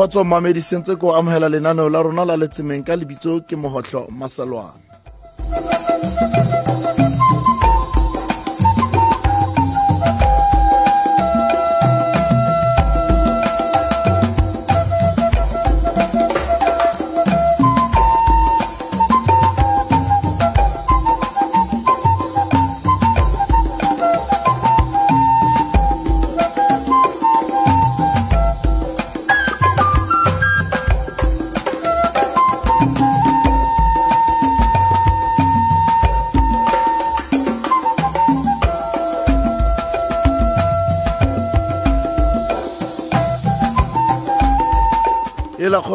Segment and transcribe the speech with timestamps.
[0.00, 4.89] kgotso mamedi sentse ko amogela lenaneo la rona la letsemeng ka lebitso ke mogotlho maselwane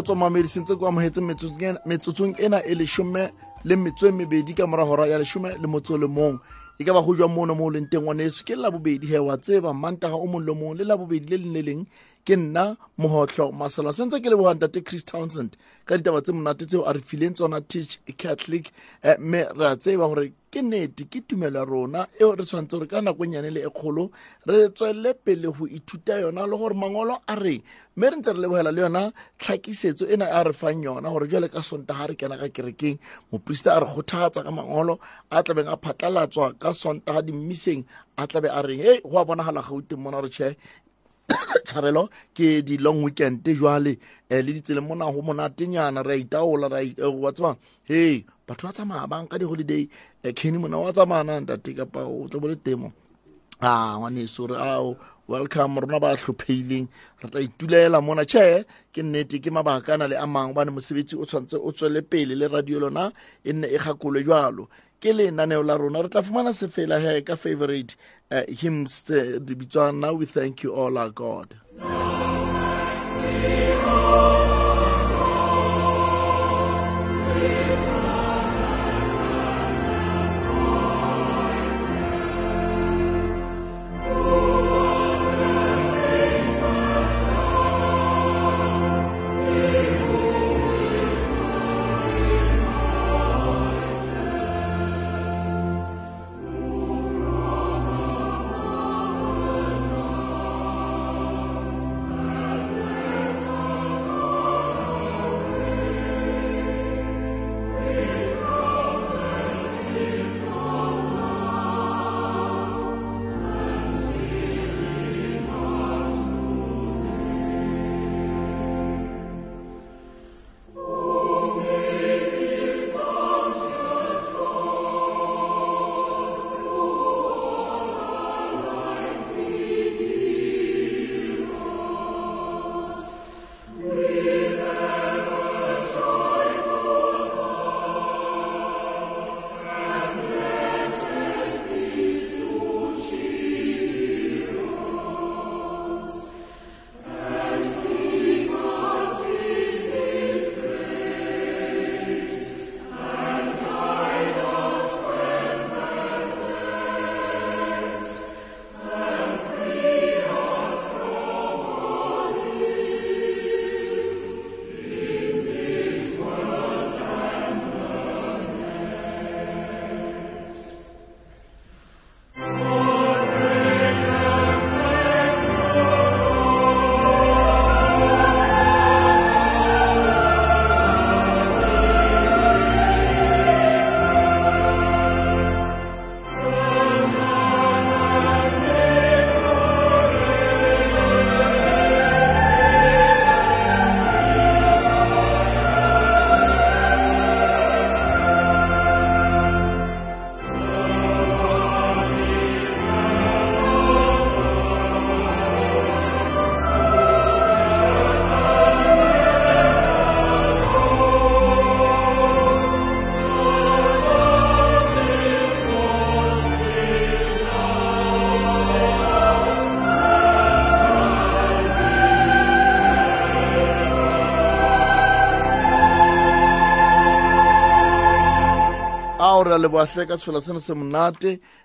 [0.05, 1.21] e la kgotso mamedi sentse ko amogetse
[1.85, 3.31] metsotsong ena e leshome
[3.63, 6.39] le metso e mebedi ka mora hora ya leshome le motso le mong.
[6.77, 8.43] E ka ba go jwa mono mo o leng teng ngwaneso?
[8.45, 11.61] Ke labobedi he wa tseba mantaga o mong le mong le labobedi le leng le
[11.61, 11.85] leng
[12.25, 15.55] ke nna mogotlho maselo sentse ke lebogang tate chris townsend.
[15.85, 18.71] Ka ditaba tse monate tseo a re fileng tsona teach catholic
[19.03, 22.73] eh, mme re a tseba gore ke nnete ke tumelo ya rona eo re tshwanetse
[22.73, 24.09] gore ka nako nyane le e kgolo
[24.47, 27.61] re tswelele pele go ithuta yona le gore mangolo a reng.
[27.95, 31.47] Mme re ntse re lebogela le yona tlhakisetso ena a re fang yona gore jale
[31.53, 32.97] ka sontaga re kena ka kerekeng
[33.31, 34.97] moporista a re kgothatsa ka mangolo
[35.29, 37.85] a tlabeng a phatlalatswa ka sontaga dimmiseng
[38.17, 40.55] a tlabe a reng e go a bonagala gauteng mona gore tšhe
[41.65, 43.97] tshwarelo ke di-long weekend jwale.
[44.29, 49.07] Um le ditseleng mona go monatenyana re a itaola wa tseba hey batho ba tsamaya
[49.07, 49.89] bang ka di-holiday.
[50.23, 52.91] Um kene mona wa tsamayana ntate kapa o tlo bo le temo
[53.61, 56.87] a ngwaneso re ao welcome rona ba hlopheileng.
[57.21, 58.25] Re tla itulela mona.
[58.25, 62.35] Tšhe ke nnete ke mabaka le a mangwe bane mosebetsi o tshwanetse o tswele pele
[62.35, 63.11] le radio lona
[63.43, 63.77] e nne e
[64.99, 65.11] ke
[65.63, 66.01] la rona.
[66.03, 66.53] Re tla fumana
[66.99, 67.95] he ka favorite
[68.31, 69.03] uh, hymns
[69.55, 71.55] bitswang now we thank you all our god.
[71.79, 73.74] ao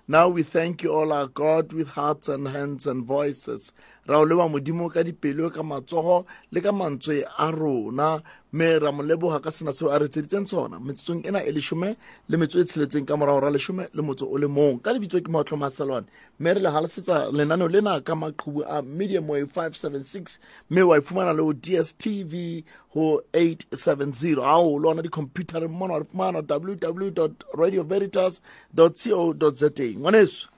[0.06, 3.72] now we thank you all our god with hearts and hands and voices
[4.10, 8.20] ra o leba modimo ka dipelo ka matsogo le ka mantswe a rona.
[8.52, 10.80] Mme ra mo leboga ka sena seo a re tseditseng sona.
[10.82, 11.94] Metsotsong ena e lesome
[12.28, 14.82] le metso e tsheletseng ka morago ra lesome le motso o le mong.
[14.82, 16.10] Ka lebitso ke maotlho maselwane
[16.40, 20.38] mme re le galesetsa lenaneo lena ka maqhubu a medium way 576
[20.70, 22.64] mme wa e fumana le go dstv
[22.94, 28.40] go 870 ao le ona dicomputereng mona wa re fumana www radio veritas
[28.74, 30.48] co za ngwaneso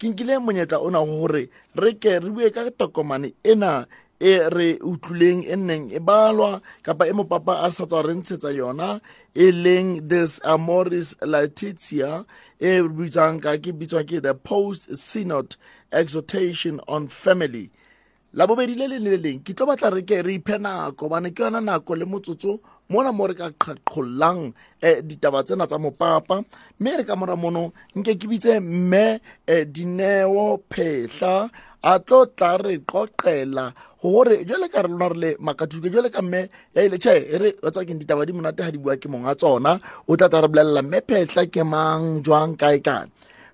[0.00, 3.86] ke nkile monyetla ona gore re ke re bue ka tokomane ena
[4.20, 8.50] e re utlwileng e nneng e balwa kapa e mopapa a sa tswa re ntshetsa
[8.56, 9.00] yona
[9.34, 12.24] e leng this amoris laetitia
[12.60, 15.56] e bitsang ka ke bitswa ke the post synod
[15.92, 17.68] exhortation on family
[18.32, 21.12] la bobedi le leng le le leng ke tlo batla re ke re iphe nako
[21.12, 22.60] bane ke yona nako le motsotso
[22.90, 24.42] mona mo re ka qhaqhollang
[24.82, 26.36] um ditaba tsena tsa mopapa.
[26.80, 31.34] Mme re ka mora mono nke ke bitse mme um dineo phehla
[31.82, 33.72] a tlo tla re qoqela
[34.02, 36.40] gore jale ka re lona re le makatuke jale ka mme
[36.74, 39.72] ya ile tšhe re watswa keng ditaba di monate ga di bua ke monga tsona.
[40.10, 43.06] O tla tla re bolelela mme phehla ke mang jwang kae kae.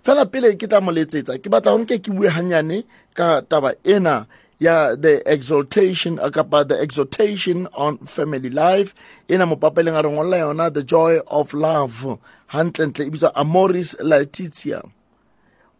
[0.04, 2.78] Fela pele ke tla mo letsetsa ke batla gore ke ke bue ganyane
[3.18, 4.26] ka taba ena
[4.58, 8.94] ya the exaltation kapa the exhortation on family life.
[9.28, 12.18] Ena mopapeleng a re ngwalela yona the joy of love.
[12.50, 14.90] Gantlentle e bitswa amoris laetitia.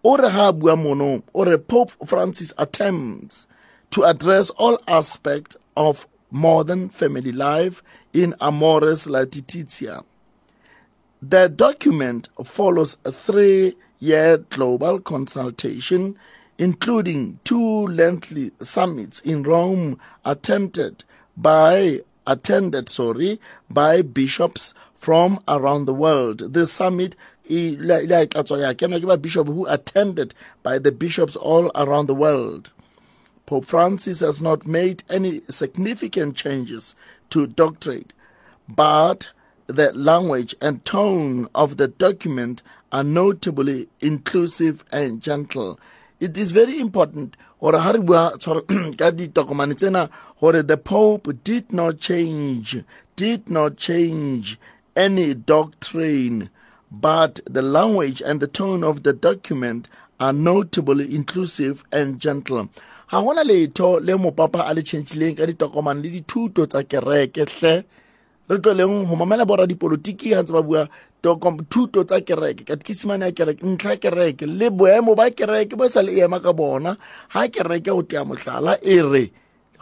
[0.05, 3.47] O re ga a bua mono o pope francis attempts
[3.91, 7.83] to address all aspects of modern family life
[8.13, 10.05] in amoris laetitia.
[11.23, 16.17] The document follows a three-year global consultation
[16.59, 21.05] including two lengthy summits in Rome attempted
[21.37, 26.55] by attended sorry by bishops from around the world.
[26.55, 27.15] This summit
[27.49, 32.71] a bishop who attended by the bishops all around the world.
[33.47, 36.97] Pope Francis has not made any significant changes
[37.31, 38.07] to doctrine
[38.69, 39.31] but
[39.67, 42.63] the language and tone of the document
[42.93, 45.79] are notably inclusive and gentle
[46.21, 47.37] it is very important.
[47.61, 50.09] Gore ha re bua ka ditokomane tsena
[50.41, 52.83] gore the pope did not change
[53.17, 54.59] did not change
[54.95, 56.51] any doctrine
[56.91, 59.89] but the language and the tone of the document
[60.19, 62.69] are notably inclusive and gentle.
[63.11, 67.85] Ga gona letho le mopapa a le tšhentšhileng ka ditokomane le dithuto tsa kereke hle
[68.49, 70.89] re tloleng go mamela bora dipolotiki ga ntse ba bua
[71.71, 76.03] thuto tsa kereke katekisimane ya kereke ntlha ya kereke le boemo ba kereke bo sa
[76.03, 76.97] le ema ka bona.
[77.33, 79.33] Ga kereke go tea motlhala e re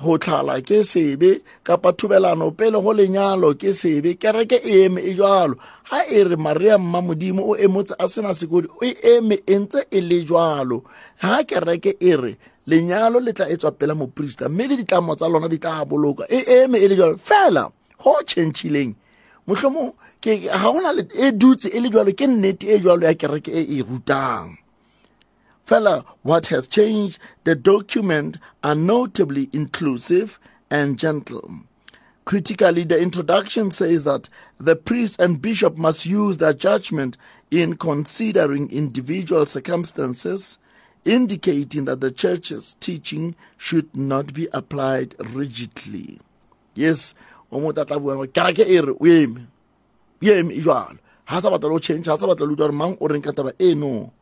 [0.01, 5.15] go tlhala ke sebe kapa thubelano pele go lenyalo ke sebe kereke e eme e
[5.15, 5.55] jalo
[5.91, 9.87] ga e re maria mma modimo o emotse a sena sekodi o eme e ntse
[9.91, 10.83] e le jalo
[11.21, 12.33] ga kereke e re
[12.67, 16.25] lenyalo le tla e tswa pela moporista mme le ditlamo tsa lona di tla boloka
[16.27, 17.71] e eme e le jalo fela
[18.05, 18.95] go tšhentšhileng
[19.47, 23.63] mohlomong ga gona e dutse e le jalo ke nnete e jalo ya kereke e
[23.79, 24.59] e rutang.
[25.67, 27.19] Fela what has changed?
[27.45, 30.39] The document are notably inclusive
[30.71, 31.51] and gentle.
[32.25, 37.17] Critically the introduction says that the priest and bishop must use their judgment
[37.51, 40.59] in considering individual circumstances
[41.05, 46.19] indicating that the church's teaching should not be applied rigidly.
[46.75, 47.15] Yes
[47.55, 49.47] o mo tla bua kereke e re o eme
[50.23, 52.97] o eme e jalo ga sa batla le change ga sa batla le utlwa mang
[53.01, 54.13] o reng ka taba eno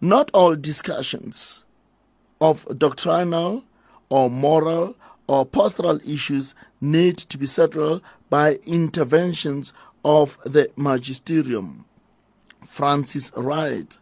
[0.00, 1.64] not all discussions
[2.40, 3.64] of doctrinal
[4.08, 4.94] or moral
[5.26, 9.72] or pastoral issues need to be settled by interventions
[10.04, 11.84] of the magisterium.
[12.64, 13.98] Francis Wright.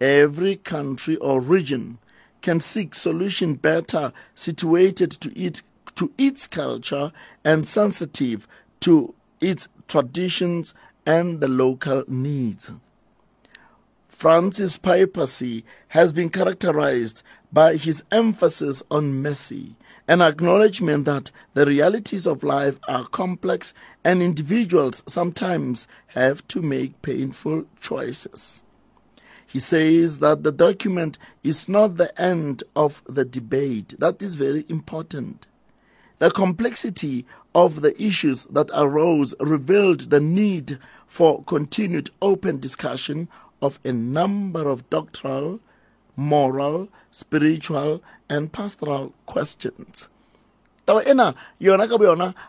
[0.00, 1.98] Every country or region
[2.42, 5.62] can seek solution better situated to it
[5.96, 7.12] to its culture
[7.44, 8.46] and sensitive
[8.80, 10.74] to its traditions
[11.06, 12.72] and the local needs.
[14.08, 17.22] Francis' papacy has been characterized
[17.52, 19.76] by his emphasis on mercy,
[20.08, 27.00] an acknowledgement that the realities of life are complex and individuals sometimes have to make
[27.02, 28.62] painful choices.
[29.46, 33.94] He says that the document is not the end of the debate.
[33.98, 35.46] That is very important.
[36.18, 40.78] The complexity of the issues that arose revealed the need
[41.08, 43.28] for continued open discussion
[43.60, 45.60] of a number of doctrinal,
[46.16, 50.08] moral, spiritual, and pastoral questions.
[50.86, 51.96] taba ena yona ka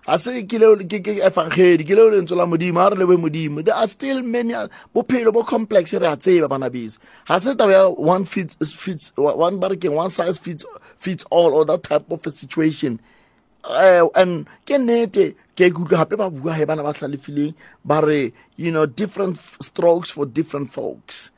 [0.05, 3.63] ga se ke efangedi ke leo modimo ga re leboe modimo.
[3.63, 4.53] There are still many
[4.93, 6.97] bophelo bo complex re a tseba bana beso.
[7.27, 10.65] Ga se taba ya one fits, fits one one size fits,
[10.97, 12.99] fits all or that type of a situation
[13.65, 18.29] Eh, and ke nnete ke kutlwa gape ba bua he bana ba tlalefileng ba re
[18.61, 21.33] you know different strokes for different folks.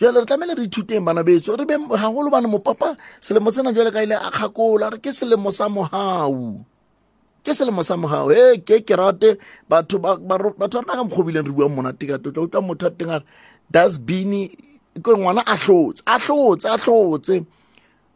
[0.00, 3.92] Jale re tlamehile re ithuteng bana betso re be gagolo bane mopapa selemo sena jale
[3.92, 6.64] ka ile a kgakola re ke selemo sa mogau
[7.44, 9.36] ke selemo sa mogao e ke ke rate
[9.68, 13.20] batho ba rena ka mokgobileng re buang monate ka totla utlwa motho a teng a
[13.20, 13.26] re
[13.68, 14.48] dasbini
[14.96, 17.44] ke ngwana a tlotse a tlotse a tlotse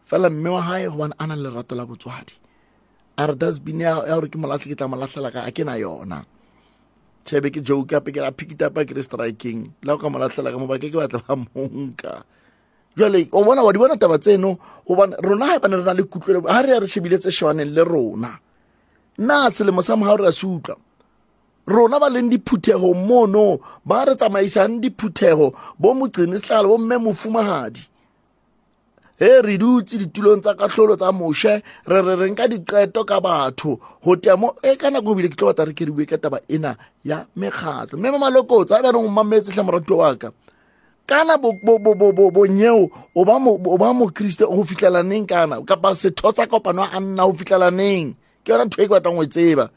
[0.09, 2.41] fela mme wa gae gobane a nang lerato la botswadi
[3.21, 6.25] a re dasbini ya gore ke molatlhe ke tla molatlhela ka a ke na yona.
[7.25, 10.59] Tšhebe ke joke ape ke a pickitapa ke re striking la go ka molatlhela ka
[10.59, 12.25] mo bake ke batla ba monka
[12.97, 14.59] jale o bona wa di bona taba tseno?
[14.87, 17.31] Gobane rona ga e bane re na le kutlwele ga re ya re shebile tse
[17.31, 18.33] shebaneng le rona.
[19.19, 20.77] Nna selemo sa mogao re a se utlwa?
[21.67, 27.85] Rona ba leng diphuthego mono ba re tsamaisang diphuthego bo moqini setlhale bo mme mofumagadi
[29.21, 33.77] he re dutse ditulong tsa katlholo tsa moshe re re re nka diqeto ka batho.
[34.03, 36.73] Go temo e ka nako ebile ke tlo batla re ke re ka taba ena
[37.05, 40.33] ya mekgatlho mme mamalokotso a bereng o mametse tlha morato waka
[41.05, 43.25] kana bonyeo o
[43.77, 48.65] ba mokriste go fitlhelaneng kana kapa setho sa kopano a nna go fitlhelaneng ke yona
[48.65, 49.69] ntho e ke batlang go e tseba.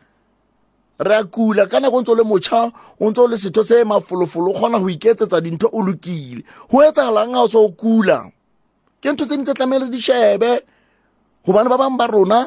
[1.04, 3.64] Re a kula ka nako o ntse o le motšha o ntse o le setho
[3.68, 6.48] se mafolofolo o kgona go iketsetsa dintho o lokile.
[6.72, 8.32] Go etsagalang ga o se o kula
[9.04, 10.64] ke ntho tse dintse tlamehile di shebe.
[11.44, 12.40] Gobane ba bangwe ba rona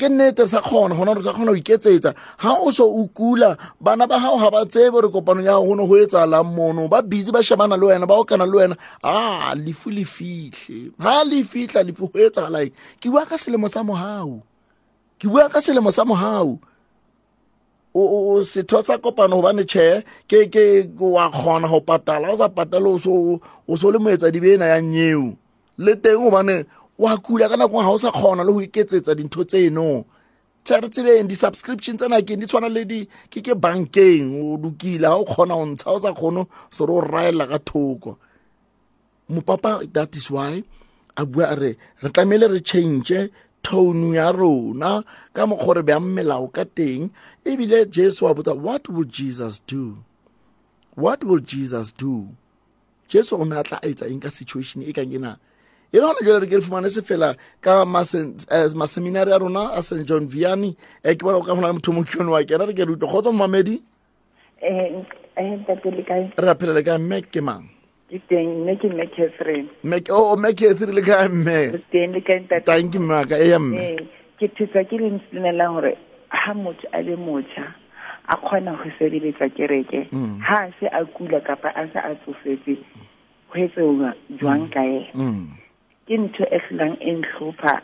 [0.00, 2.16] ke nnete re sa kgona gona re sa kgona go iketsetsa.
[2.40, 5.84] Ga o so o kula bana ba gago ga ba tsebe re kopano ya gone
[5.84, 6.88] go e tsalang mono.
[6.88, 8.76] Ba busy ba shebana le wena ba okana le wena.
[9.04, 13.84] A lefu le fitlhe ga le fitlha lefu go etsagalang ke bua ka selemo sa
[13.84, 14.40] mogau
[15.20, 16.56] ke bua ka selemo sa mogau
[17.92, 20.48] o setho sa kopano gobane tšhe ke
[20.96, 22.32] wa kgona go patala.
[22.32, 25.36] O sa patale o so le moetsa dibena ya nyeo
[25.78, 26.64] le teng gobane
[26.98, 30.04] wa kula ka nako ga o sa kgona le go iketsetsa dintho tseno.
[30.64, 35.06] Tšha re tsebeng di-subscription tsena keng di tshwana le di ke ke bankeng o lokile
[35.06, 38.18] ga o kgona go ntsha o sa kgone sore o raelela ka thoko.
[39.30, 40.62] Mopapa that is why
[41.16, 43.30] a bua a re re tlamehile re change
[43.62, 45.04] tone ya rona
[45.34, 47.12] ka mokgwa re beyang melao ka teng.
[47.44, 49.98] Ebile jesu wa botsa what will jesus do?
[50.96, 52.32] What will jesus do?
[53.06, 55.38] Jesu o ne a tla a etsa eng ka situation e kang ena
[55.92, 59.82] e le gona jale re ke re fumane se fela ka maseminari a rona a
[59.82, 62.66] st john viani um ke bona o ka gona le motho mo kione wa kena.
[62.66, 63.82] Re ke re utlwa kgotsa momamedi
[66.36, 67.68] re aphelele ka mme ke mang?
[68.10, 68.64] Ke teng.
[68.64, 69.68] Mme ke mme catherine
[70.10, 70.54] o mme?
[70.54, 73.96] Catherine le ka mme le tanki mme waka e ya mme.
[74.38, 75.96] Ke thusa ke le ntsenelang gore
[76.30, 77.66] ha motho a le motjha
[78.28, 80.08] a kgona go sebeletsa kereke.
[80.42, 82.76] Ha a se a kula kapa a se a tsofetse
[83.48, 83.80] go etse
[84.40, 85.46] jwang ka ena
[86.06, 87.82] ke ntho e hlolang e ntlhopha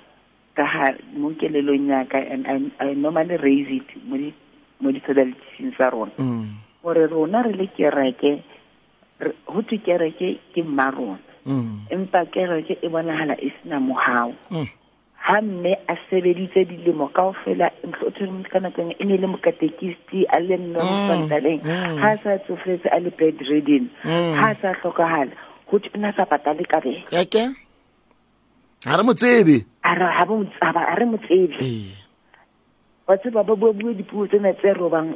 [0.54, 0.86] ka ha
[1.16, 4.30] mo kelelong yaka and I, I normally raise it mo di
[4.80, 6.12] mo di-todalitising tsa rona.
[6.82, 8.42] Gore rona re le kereke
[9.46, 11.18] go thwe kereke ke mma rona.
[11.90, 14.34] Empa kereke e bonagala e sena mogao
[15.22, 18.10] ha mme a sebeditse dilemo kao fela ntlo
[18.50, 21.62] ka nako e ne le mokatekisti a le mme mo santaleng
[22.02, 23.86] ha a sa tsofetse a le bed reading.
[24.38, 25.30] Ha a sa tlhokagala
[25.70, 27.06] go thwe a sa patale kabele
[28.84, 29.64] ga re mo tsebe?
[29.82, 31.56] A re mo tsebe.
[33.06, 35.14] Wa tseba ba bua bue dipuo tsena tse robang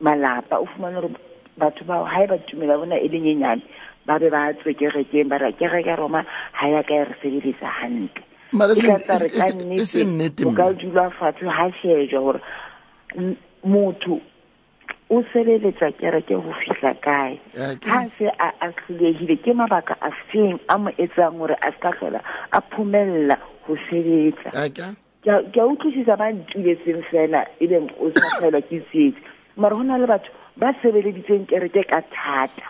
[0.00, 0.56] malapa.
[0.60, 1.14] O fumane gore
[1.58, 3.62] batho bao ha e ba tumela bona e le nyenyane
[4.06, 7.68] ba be ba tswe kerekeng ba ra kereke roma ha ya ka e re sebeletsa
[7.68, 8.24] hantle.
[9.76, 12.40] E se nnete o ka dula fatshe ha shejwa gore
[13.64, 14.20] motho
[15.10, 17.38] o sebeletsa kereke go fihla kae?
[17.86, 21.90] Ha se a tlholegile ke mabaka a feng a mo etsang gore a se ka
[21.98, 22.20] tlhola
[22.52, 23.36] a phomella
[23.66, 24.50] go sebetsa
[25.24, 29.20] ke a utlwisisa ba ntuletseng fela e beng o sa tlhaelwa ke tsietse
[29.56, 32.66] mare go na le batho ba sebeleditseng kereke ka thata.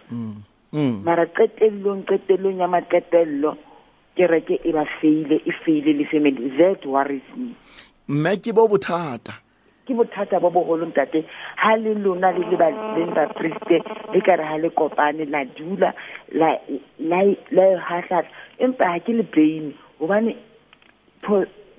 [0.72, 3.56] Mara qetellong qetellong ya maqetello
[4.16, 6.50] kereke e ba feile e feile le family.
[6.58, 7.54] That worries me.
[8.08, 9.34] Mme ke bo bothata
[9.90, 11.26] ke bothata bo bogolong tate
[11.58, 12.56] ha le lona le le
[12.94, 13.82] leng bapriste
[14.14, 15.90] le kare ha le kopane la dula
[16.30, 16.54] la
[17.26, 18.30] e hatlhatla
[18.62, 20.36] empa ha ke le blame gobane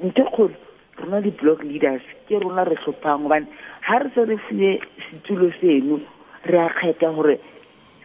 [0.03, 0.55] ntho kgolo
[0.99, 3.47] rona di-block leaders ke rona re tlhophang gobane
[3.87, 4.71] ha re se re fie
[5.07, 6.01] setulo seno
[6.51, 7.39] re a kgetha gore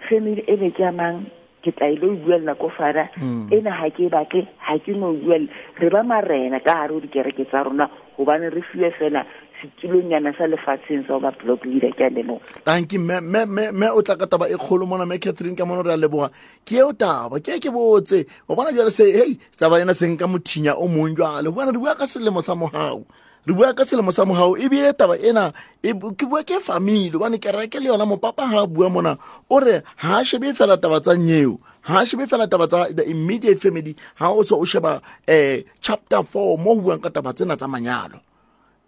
[0.09, 1.27] family e be ke amang
[1.67, 3.11] ke tla ile o buelela ko fara
[3.51, 5.51] ena ha ke batle ha ke no buelela
[5.83, 7.91] re ba marena ka gare o dikereke tsa rona.
[8.17, 9.27] Gobane re fiwe fela
[9.61, 13.87] setulonyana sa lefatsheng sa ba block leader ke a leboga tanki me me me me
[13.89, 16.31] o tla ka taba e kgolo mona me catherine ka mona re a leboga
[16.65, 18.27] ke eo taba ke e ke botse.
[18.49, 21.79] O bona jale se hei taba ena seng ka mothinya o mong jale bona re
[21.79, 23.05] bua ka selemo sa mogao
[23.47, 27.39] re bua ka selemo sa mogao ebile taba ena e ke bua ke famile obane
[27.39, 29.17] ke reke le yona mopapa ga a bua mona
[29.51, 31.59] o re ga a shebe fela taba tsa nyeo.
[31.87, 35.63] Ga a shebe fela taba tsa the immediate family ga o se o sheba um
[35.81, 38.21] chapter four mo buang ka taba tsena tsa manyalo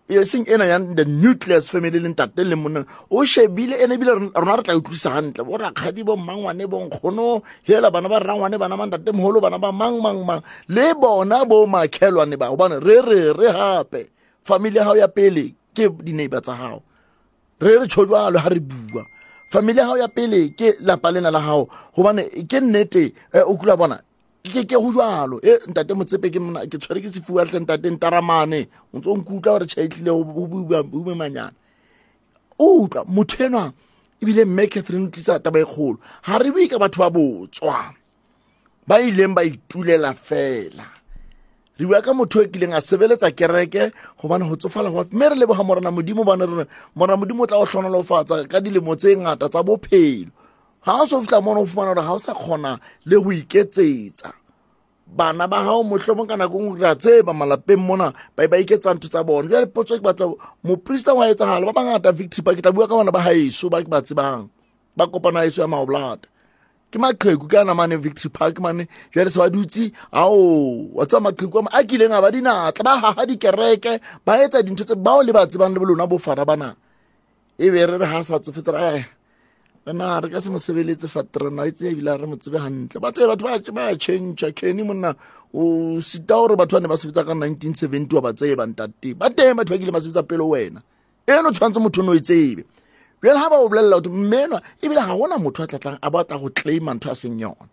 [0.08, 2.84] e seng ena yang the nucleus family le ntate le monna.
[3.10, 7.90] O shebile ene ebile rona re tla utlwisa gantle bo rakgadi bo mmangwane bonkgono hela
[7.90, 10.42] bana ba rrangwane bana ba ntate mogolo bana ba mang mang mang.
[10.68, 14.08] Le bona bo makhelwane ba gobane re re re gape
[14.42, 16.82] family ya gago ya pele ke dineighbor tsa gago
[17.60, 19.04] re re tsho ga re bua.
[19.52, 23.56] Family ya gago ya pele ke lapa lena la gago gobane ke nnete eh, o
[23.60, 24.00] kula bona
[24.48, 27.90] ke ke go jalo e ntate motsepe ke mna ke tshwere ke sefuwa tle ntate
[27.90, 28.68] ntaramane.
[28.92, 31.52] O ntse o nkutlwa gore tšhaitlile o manyana
[32.58, 33.72] o utlwa motho enwa
[34.20, 35.98] ebile mme catherine tlisa taba e kgolo.
[36.26, 37.94] Ga re bue ka batho ba botswa.
[38.86, 40.86] Ba ileng ba itulela fela.
[41.78, 45.36] Re bua ka motho e kileng a sebeletsa kereke gobane go tsofala go mme re
[45.36, 49.48] leboga morana modimo bane re morana modimo o tla go tlhonolofatsa ka dilemo tse ngata
[49.48, 50.30] tsa bophelo.
[50.84, 53.30] Ga o se o fitlha mone o fumana gore ga o sa kgona le go
[53.30, 54.34] iketsetsa
[55.08, 58.94] bana ba gago motlhomong ka nako ngwe re a tseba malapeng mona ba ba iketsa
[58.94, 60.28] ntho tsa bone jale potso ke batla
[60.62, 63.80] moporista wa etsagala ba bangata victory park ke tla bua ka bana ba gaeso ba
[63.80, 64.48] ke ba tsebang
[64.96, 66.28] ba kopana gaeso ya maoblata.
[66.90, 68.88] Ke maqheku ke ana mane victory park mane.
[69.14, 73.24] Jale se ba dutse ao wa tseba maqheku a kileng a ba dinatla ba gaga
[73.26, 76.76] dikereke ba etsa dintho tse bao le ba tsebang le bolona bofara bana.
[77.58, 79.17] E be re re ga sa tsofetse re
[79.88, 83.72] rena re ka se mo sebeletse fatrena itse ebile re mo tsebe gantle batho batho
[83.72, 85.16] ba change keny monna
[85.54, 89.16] o sita gore batho ba ne ba sebetsa ka nineteen seventy wa ba tseye bantate
[89.16, 90.82] ba teng batho ba kile ba sebetsa pele wena.
[91.26, 92.56] Eno tshwanetse motho o ne o e
[93.22, 96.50] ga ba o bolelela gotho mmenwa ebile ga gona motho a tlatlang a batla go
[96.52, 97.64] claima ntho a seng yona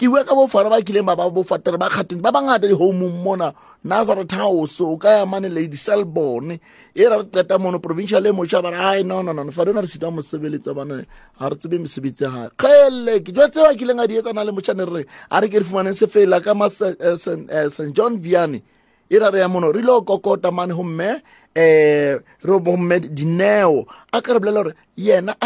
[0.00, 3.52] ke bua ka bofara ba kileng ba ba bofatere ba kgateng ba bangata di-homeng mona
[3.84, 6.56] nazareth house o ka ya lady selbone
[6.96, 9.68] e ra re qeta mono provincial e moša ba re ai no no no fa
[9.68, 11.04] rena re sita mosebeletsa bane
[11.36, 14.40] ga re tsebe mesebetsi ya gae kgele ke jo tseo a kileng a di etsana
[14.40, 18.64] le motšhane re a re ke re fumaneng sefela ka ma st john viane
[19.04, 21.20] e ra re ya mono re ile o kokota mane gomme
[21.56, 25.36] um re bomme dineo a ka re bolela gore yena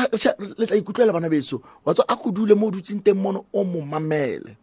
[0.58, 1.62] le tla ikutlwela bana beso.
[1.84, 4.56] Wa tswa a go dule mo o dutseng teng mono o mo mamele.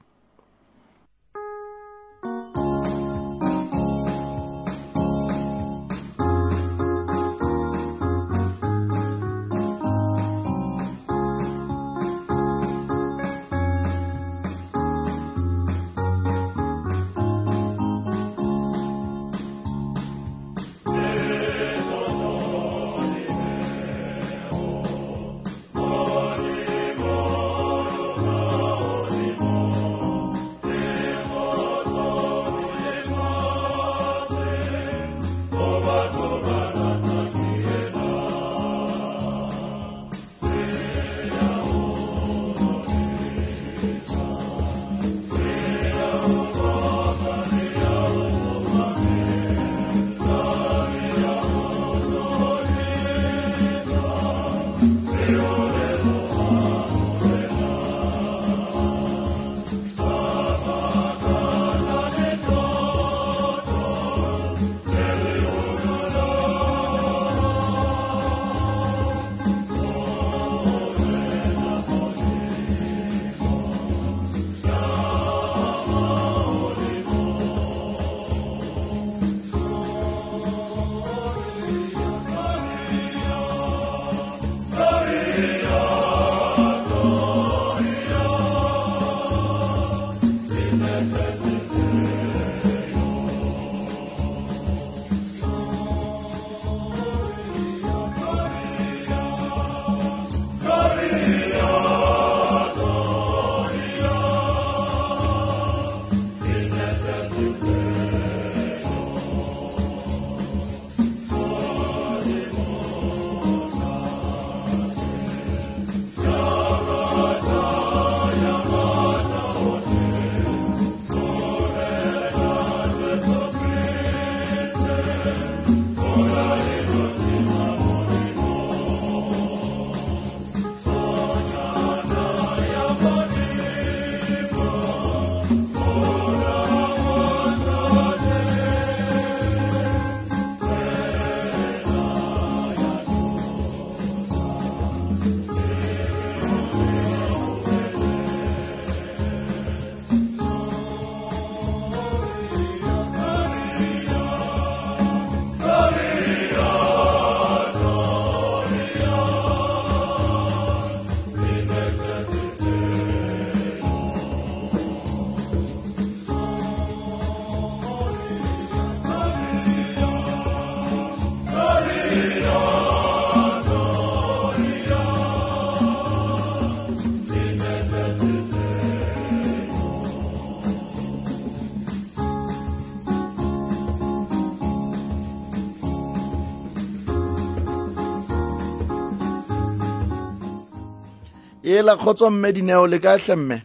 [191.80, 193.58] Ela kgotso mme dineo le ka hle mme?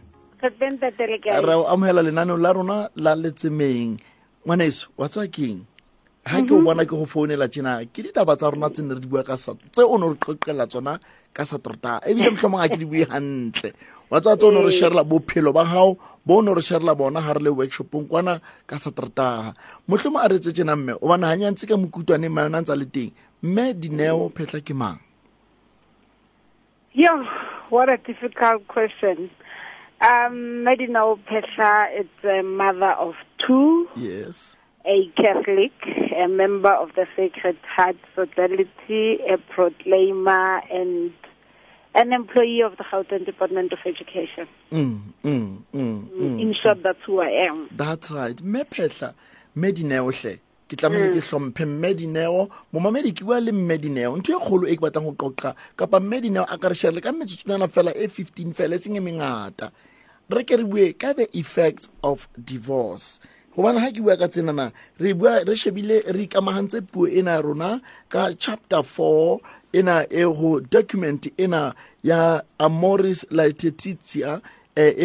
[1.47, 3.97] Re o amogela lenaneo la rona la letsemeng.
[4.45, 5.65] Ngwaneso wa tsa keng
[6.27, 9.01] ha ke o bona ke go founela tjena ke ditaba tsa rona tse ne re
[9.01, 10.99] di bua ka tse o ne re qoqelela tsona
[11.33, 13.71] ka satrata ebile mohlomong a ke di bue hantle.
[14.11, 16.95] Wa tswa tse o ne re sharela bophelo ba gago bo o ne re sharela
[16.95, 19.55] bona ga re le workshopong kwana ka satrataga
[19.87, 22.85] mohlomong a re retse tjena mme o bana ganyantse ka mokutwane mayona ntse a le
[22.85, 23.11] teng.
[23.43, 24.99] Mme dineo phetlha ke mang?
[26.97, 27.21] Yeah,
[27.69, 29.29] what a difficult question.
[30.01, 34.55] Um, Medina Petla is a mother of two, yes
[34.87, 35.73] a Catholic,
[36.15, 41.11] a member of the Sacred Heart Society, a proclaimer, and
[41.93, 44.47] an employee of the Gauteng Department of Education.
[44.71, 46.41] mm, mm, mm, mm.
[46.41, 47.67] In short, that's who I am.
[47.71, 49.13] that's right mme phehla
[49.55, 52.49] mme dineo hle ke tlamehile ke hlomphe mme dineo.
[52.73, 54.17] Momamedi ke bua le mme dineo.
[54.17, 57.01] Ntho e kgolo e ke batlang go qoqa kapa mme dineo a ka re sharele
[57.01, 59.71] ka metsotsonyana fela e 15 fela e seng e mengata.
[60.29, 63.19] Re ke re bue ka the effects of divorce.
[63.55, 67.41] Gobane ga ke bua ka tsenana re bua re shebile re ikamagantse puo ena ya
[67.41, 69.39] rona ka chapter four
[69.73, 74.41] ena e go document ena ya amoris laetitia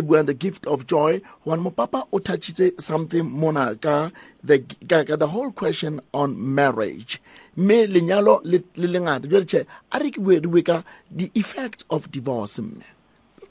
[0.03, 4.11] buang the gift of joy gobane mopapa o touchitse something mona ka
[4.45, 4.59] the,
[4.89, 7.21] ka, the whole question on marriage
[7.57, 11.85] mme lenyalo le le lengata jale tšhe a re ke bue re ka the effects
[11.91, 12.85] of divorce mme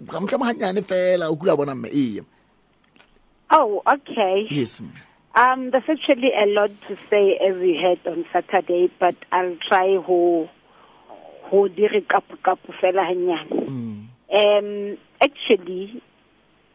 [0.06, 2.22] motlhamo ganyane fela o kula bona mme ee
[3.54, 4.48] Oh, okay.
[4.50, 9.16] yes mme Um, there's actually a lot to say as we had on Saturday, but
[9.32, 10.50] I'll try who
[11.48, 13.64] who dire kapu kapu fela hanyane.
[13.64, 14.08] Mm.
[14.28, 16.04] Um, actually,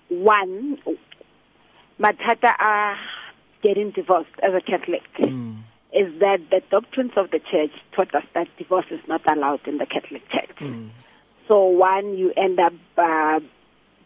[0.08, 0.78] one,
[2.00, 2.96] matata are
[3.62, 5.56] getting divorced as a Catholic Mm.
[5.92, 9.78] is that the doctrines of the church taught us that divorce is not allowed in
[9.78, 10.56] the Catholic Church.
[10.60, 10.90] Mm.
[11.48, 13.40] So one, you end up uh,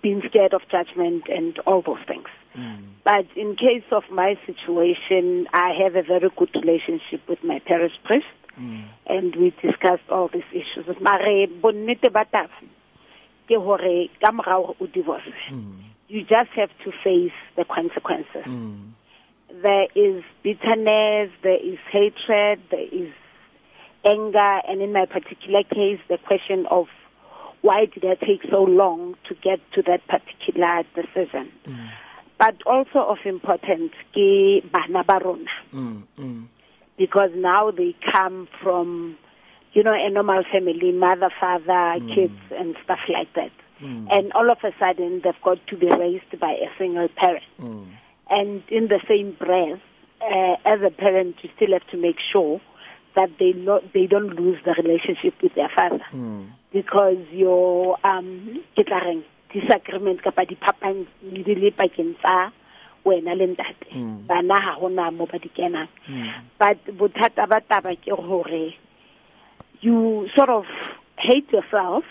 [0.02, 2.28] being scared of judgment and all those things.
[2.56, 2.84] Mm.
[3.04, 7.92] But in case of my situation, I have a very good relationship with my parish
[8.04, 8.26] priest,
[8.60, 8.82] Mm.
[9.06, 10.84] and we discussed all these issues.
[11.00, 12.50] Mare bonnete ba taba
[13.48, 15.89] ke hore ka morao o divorce, Mm.
[16.10, 18.44] You just have to face the consequences.
[18.44, 18.90] Mm.
[19.62, 23.12] There is bitterness, there is hatred, there is
[24.04, 26.86] anger, and in my particular case, the question of
[27.62, 31.52] why did I take so long to get to that particular decision.
[32.38, 36.02] But also of importance, ke bana ba rona, Mm.
[36.18, 36.46] Mm.
[36.96, 39.16] because now they come from,
[39.74, 43.52] you know, a normal family, mother, father, kids, and stuff like that.
[43.82, 44.06] Mm.
[44.10, 47.44] And all of a sudden, they've got to be raised by a single parent.
[47.58, 47.86] Mm.
[48.28, 49.80] And in the same breath,
[50.20, 52.60] uh, as a parent, you still have to make sure
[53.16, 56.46] that they lo- they don't lose the relationship with their father Mm.
[56.72, 62.52] because your um ke tla reng disagreement kapa diphapang di le pakeng tsa
[63.04, 64.26] wena le ntate Mm.
[64.30, 66.28] bana ha hona mo ba di kenang Mm.
[66.60, 68.14] but bothata ba taba ke
[69.80, 70.66] you sort of
[71.18, 72.04] hate yourself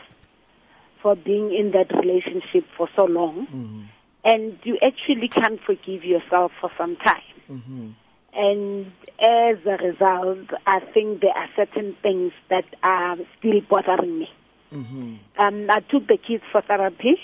[1.01, 3.85] for being in that relationship for so long Mm.
[4.25, 7.93] and you actually can't forgive yourself for some time Mhm.
[8.33, 8.85] and
[9.19, 14.29] as a result i think there are certain things that are still bothering me
[14.71, 15.17] Mhm.
[15.39, 17.19] um, I took the kids for therapy.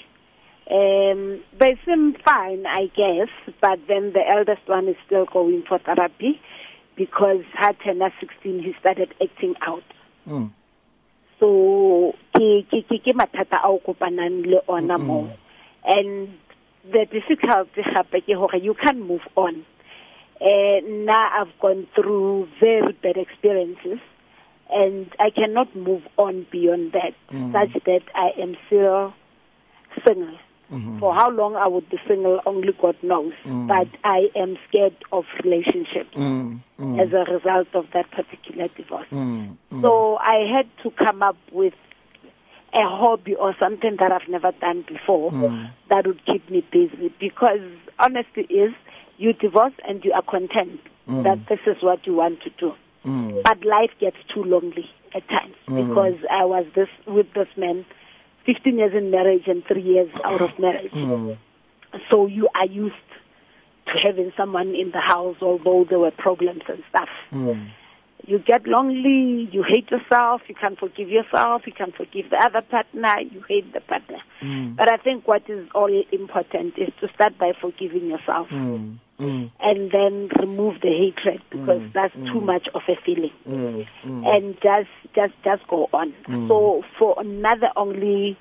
[0.68, 3.30] Um, they seem fine, I guess,
[3.62, 6.42] but then the eldest one is still going for therapy
[6.96, 9.84] because at 16 he started acting out.
[10.28, 10.50] Mm.
[11.40, 15.30] So ke ke ke mathata a o kopanang le ona mo.
[15.84, 16.38] And
[16.92, 19.66] the difficulty hape ke hore you can't move on.
[20.42, 24.00] Uh, now I've gone through very bad experiences
[24.70, 27.52] and I cannot move on beyond that Mm.
[27.54, 29.14] such that I am still
[30.06, 30.38] single.
[30.76, 31.00] Mhm.
[31.00, 33.34] For how long I would be single, only God knows.
[33.46, 33.68] Mm.
[33.68, 36.60] But I am scared of relationships Mm.
[36.80, 37.00] Mm.
[37.00, 39.08] as a result of that particular divorce.
[39.12, 39.56] Mm.
[39.72, 39.82] Mm.
[39.82, 41.74] So I had to come up with
[42.74, 45.32] a hobby or something that I've never done before
[45.90, 47.62] that would keep me busy because
[48.00, 48.74] honesty is
[49.18, 52.74] you divorce and you are content that this is what you want to do.
[53.44, 57.86] But life gets too lonely at times because I was this with this man
[58.46, 60.92] 15 years in marriage and 3 years out of marriage.
[60.92, 61.38] Mm.
[62.10, 62.96] So you are used
[63.88, 67.68] to having someone in the house although there were problems and stuff Mm.
[68.28, 72.62] you get lonely, you hate yourself, you can't forgive yourself, you can't forgive the other
[72.62, 74.18] partner, you hate the partner.
[74.42, 74.76] Mm.
[74.76, 78.98] But I think what is all important is to start by forgiving yourself Mm.
[79.20, 79.50] Mm.
[79.62, 83.32] and then remove the hatred because Mm, that's too much of a feeling.
[83.48, 83.88] Mm.
[84.04, 84.36] Mm.
[84.36, 86.14] And just just just go on.
[86.28, 86.50] Mm.
[86.50, 88.38] So for another only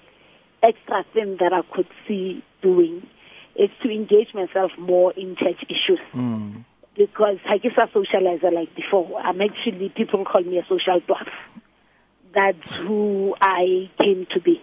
[0.64, 3.06] extra thing that I could see doing
[3.54, 6.00] is to engage myself more in church issues.
[6.12, 6.64] Mm.
[6.96, 9.20] Because I guess a socializer like before.
[9.20, 11.28] I'm actually people call me a social dwarf.
[12.34, 14.60] That's who I came to be.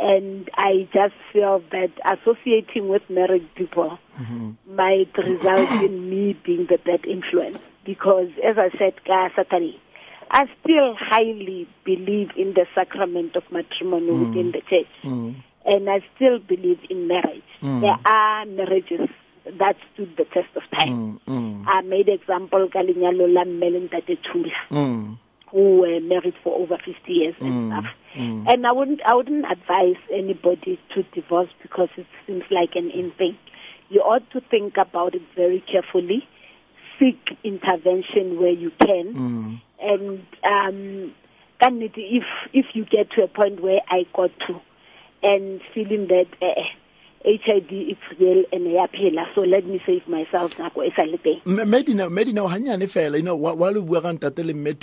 [0.00, 4.52] And I just feel that associating with married people mm-hmm.
[4.74, 7.58] might result in me being the bad influence.
[7.84, 8.94] Because as I said,
[9.36, 9.78] Saturday,
[10.30, 14.28] I still highly believe in the sacrament of matrimony mm.
[14.28, 14.88] within the church.
[15.04, 15.42] Mm.
[15.66, 17.42] And I still believe in marriage.
[17.60, 17.80] Mm.
[17.82, 19.08] There are marriages
[19.44, 21.20] that stood the test of time.
[21.68, 23.88] I made example ka lenyalo la mme
[25.52, 25.58] le ntate Thula Mm.
[25.58, 27.84] who were married for over 50 years and stuff.
[28.46, 33.12] And I wouldn't, I wouldn't advise anybody to divorce because it seems like an in
[33.12, 33.36] thing.
[33.88, 36.26] You ought to think about it very carefully,
[36.98, 41.14] seek intervention where you can, and um,
[41.60, 44.60] if if you get to a point where I got to,
[45.22, 46.62] and feeling that uh,
[47.22, 51.18] HIV is real and ya phela, so let me save myself nako e sa le
[51.18, 51.44] teng.
[51.66, 54.74] medina medina hanyane fela you know wh- while we ka ntate le mme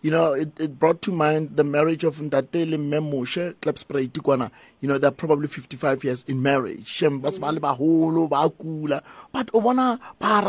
[0.00, 4.12] you know it, it brought to mind the marriage of ntate le mme moshe klapsprate
[4.22, 6.86] kwana you know they're probably 55 years in marriage.
[6.86, 10.40] Shem ba ba le baholo ba kula but o bona ba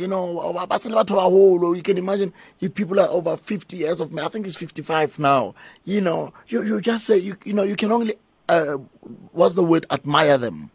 [0.00, 1.76] you know ba- se le batho ba baholo.
[1.76, 5.18] You can imagine if people are over 50 years of marriage i think it's 55
[5.20, 5.54] now.
[5.84, 8.14] You know you, you just say you, you know you can only
[8.48, 8.76] uh,
[9.32, 10.70] what's the word admire them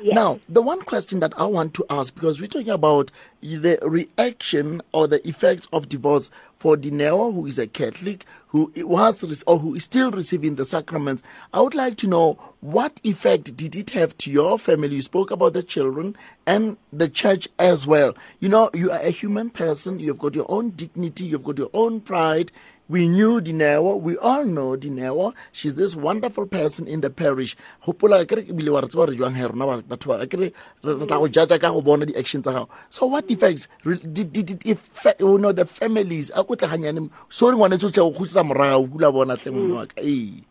[0.00, 0.14] Yeah.
[0.14, 4.82] now, the one question that I want to ask, because we're talking about the reaction
[4.92, 9.76] or the effects of divorce for Dineo, who is a Catholic, who was or who
[9.76, 14.16] is still receiving the sacraments, I would like to know what effect did it have
[14.18, 14.96] to your family?
[14.96, 16.16] You spoke about the children
[16.48, 18.16] and the church as well.
[18.40, 21.70] You know, you are a human person, you've got your own dignity, you've got your
[21.74, 22.50] own pride.
[22.92, 23.98] We knew Dineo.
[24.02, 25.32] We all know Dineo.
[25.50, 27.56] She's this wonderful person in the parish.
[27.86, 30.52] Hopola akere ke bile wa re tseba re jwang he rona batho ba re
[30.82, 32.68] tla go judge ka go bona di actions tsa gago.
[32.90, 37.08] So what effects did did it if you know the families a ko tla hanyane
[37.30, 39.94] so re ngwane tsotle go khutsa morao kula bona monna wa ka.
[39.96, 40.44] Eh.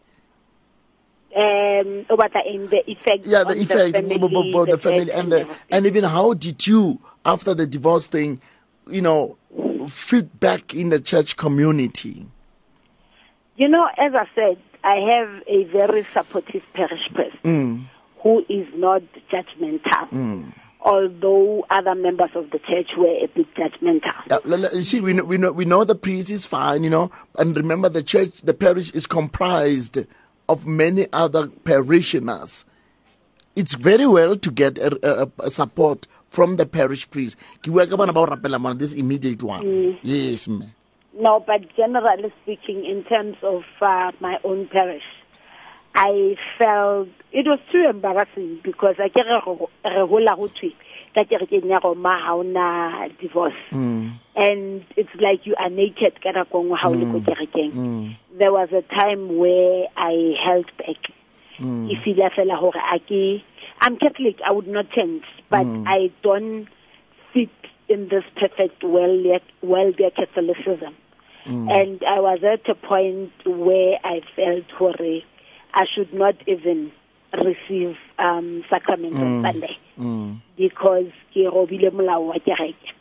[1.37, 4.17] um o batla in the effect Yeah, the on effects the family,
[4.51, 8.41] bo- the family and the and even how did you after the divorce thing,
[8.89, 9.37] you know,
[9.87, 12.25] fit back in the church community?
[13.57, 17.85] you know as i said i have a very supportive parish priest Mm.
[18.23, 20.51] who is not judgmental
[20.83, 25.23] although other members of the church were a bit judgmental l- you see, we know,
[25.23, 28.53] we know we know the priest is fine, you know, and remember the church, the
[28.53, 29.99] parish is comprised
[30.49, 32.65] of many other parishioners.
[33.55, 37.35] It's very well to get a, a, a support from the parish priest.
[37.61, 39.99] Ke bua ka bana ba rapela This immediate one.
[40.01, 40.71] Yes, ma'am.
[41.13, 45.03] no but generally speaking in terms of uh, my own parish
[45.93, 50.73] I felt it was too embarrassing because I get re hola ho thwe
[51.13, 53.59] ka kerekeng ya roma ha ona divorce.
[53.71, 54.13] Mm.
[54.35, 57.25] And it's like you are naked ka nako nngwe ha o le ko mm.
[57.27, 57.73] kerekeng.
[57.73, 58.15] Mm.
[58.37, 61.11] There was a time where I held back.
[61.59, 63.43] E fila fela hore a ke
[63.81, 66.67] I'm Catholic I would not change but I don't
[67.33, 67.49] fit
[67.89, 70.95] in this perfect well well Catholicism.
[71.45, 74.93] And I was at a point where I felt hore
[75.73, 76.91] I should not even
[77.33, 79.77] receive um sacrament on Sunday
[80.55, 82.93] because ke robile molao wa kereke.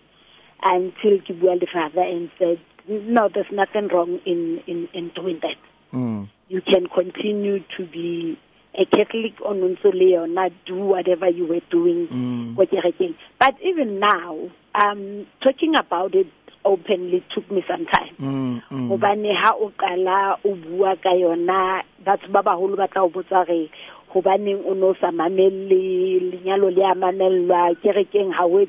[0.63, 5.41] Until ke bua le father and said no there's nothing wrong in in in doing
[5.43, 5.57] that.
[5.93, 6.29] Mm.
[6.51, 8.39] you can continue to be
[8.75, 12.07] a Catholic on ntse le yona do whatever you were doing
[12.57, 14.37] kerekeng but even now
[14.75, 16.27] um talking about it
[16.65, 18.15] openly took me some time.
[18.21, 18.89] Mm, mm.
[18.89, 23.49] hobane ha o qala o bua ka yona batho ba baholo ba tla o botsa
[23.49, 23.71] re
[24.13, 28.61] hobaneng o no sa mamelle lenyalo le a mamellwa kerekeng ha o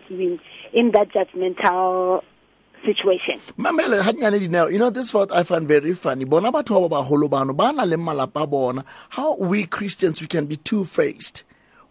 [0.74, 2.24] in that judgmental
[2.86, 3.40] situation.
[3.58, 4.72] Mamele hanyane dineo.
[4.72, 6.26] You know this is what i find very funny.
[6.26, 8.84] Bona batho ba ba baholo bano ba na le malapa bona.
[9.10, 11.44] How we christians we can be two faced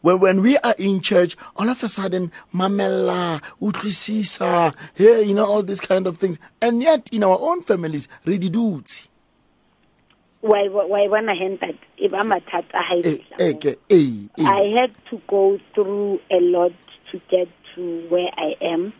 [0.03, 5.45] when, when we are in church all of a sudden mamela utlisisa hey you know
[5.45, 6.39] all these kind of things.
[6.61, 9.09] And yet in our own families re di dutse.
[10.43, 13.59] Wa wa bona hentat e ba mathata ha e eh fihla eh moo.
[13.61, 14.45] ke eh eh.
[14.47, 16.73] I had to go through a lot
[17.13, 18.93] to get to where I am.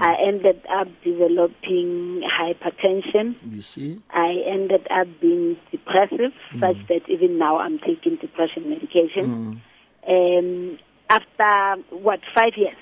[0.00, 3.36] I ended up developing hypertension.
[3.50, 9.60] you see I ended up being depressive, such that even now I'm taking depression medication.
[10.08, 10.78] Um,
[11.10, 12.76] after what five years,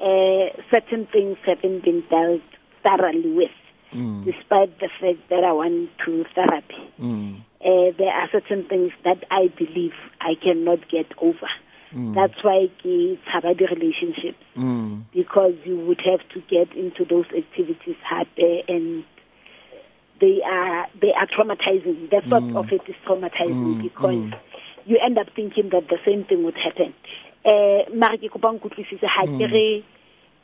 [0.00, 2.42] uh, certain things haven't been dealt
[2.82, 3.50] thoroughly with,
[4.24, 6.92] despite the fact that I went to therapy.
[7.00, 7.40] mm.
[7.60, 11.48] uh, there are certain things that I believe I cannot get over.
[11.94, 12.14] Mm.
[12.14, 15.04] That's why ke tshaba di relationships Mm.
[15.12, 19.04] because you would have to get into those activities happy and
[20.20, 22.08] they are they are traumatizing.
[22.10, 22.56] The thought mm.
[22.56, 24.32] of it is traumatizing mm, because
[24.86, 26.94] you end up thinking that the same thing would happen.
[27.44, 29.84] Eh mara ke kopa nkutlwisise ha ke re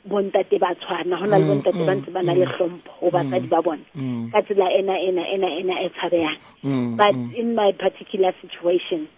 [0.09, 3.63] bontate ba tshwana hona le bontate ba ntse ba na le hlompho ho basadi ba
[3.63, 3.85] bona.
[4.33, 6.97] ka tsela ena ena ena ena e tshabehang.
[6.97, 9.09] But in my particular situation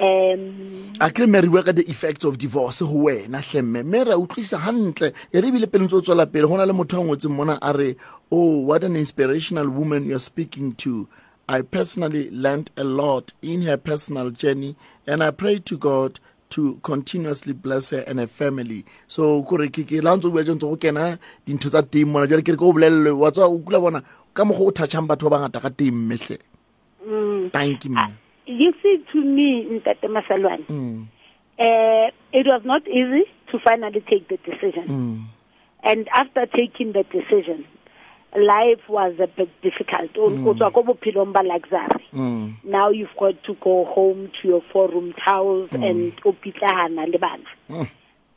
[0.00, 3.82] um a ke re mme re bua ka the effects of divorce ho wena hlemme.
[3.84, 5.12] Mme ra utlwisa hantle.
[5.32, 6.48] E re ebile pele ntse o tswela pele.
[6.48, 7.96] Go na le motho a ngwetseng mona a re
[8.30, 11.08] oh what an inspirational woman you're speaking to.
[11.48, 14.76] I personally learned a lot in her personal journey
[15.06, 18.84] and i pray to god to continuously bless her and her family.
[19.08, 22.10] So kore ke ke la ntse o bua tse ntse go kena dintho tsa teng
[22.10, 22.26] mona.
[22.26, 24.02] Jale ke re ke o bolelelwe wa tswa o kula bona
[24.34, 26.38] ka mogo o touchang batho ba bangata ka teng mmetlhe
[27.52, 31.06] thank you mme you see to me Ntate Maselwane Mm,
[31.58, 34.86] uh, it was not easy to finally take the decision.
[34.88, 35.24] Mm,
[35.84, 37.64] and after taking the decision
[38.36, 40.10] life was a bit difficult.
[40.18, 42.02] O o tswa ko bophelong ba luxury.
[42.12, 47.06] Mm, now you've got to go home to your four room house and o pitlahana
[47.06, 47.44] le bana.
[47.70, 47.88] Mm.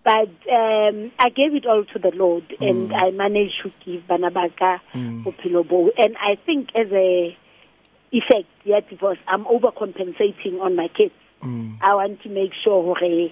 [0.04, 4.80] but um, I gave it all to the Lord, and I managed to give Banabaka
[5.68, 5.92] bo.
[5.98, 7.36] And I think as a
[8.12, 11.14] effect, yeah, divorce, I'm overcompensating on my kids.
[11.82, 13.30] I want to make sure hore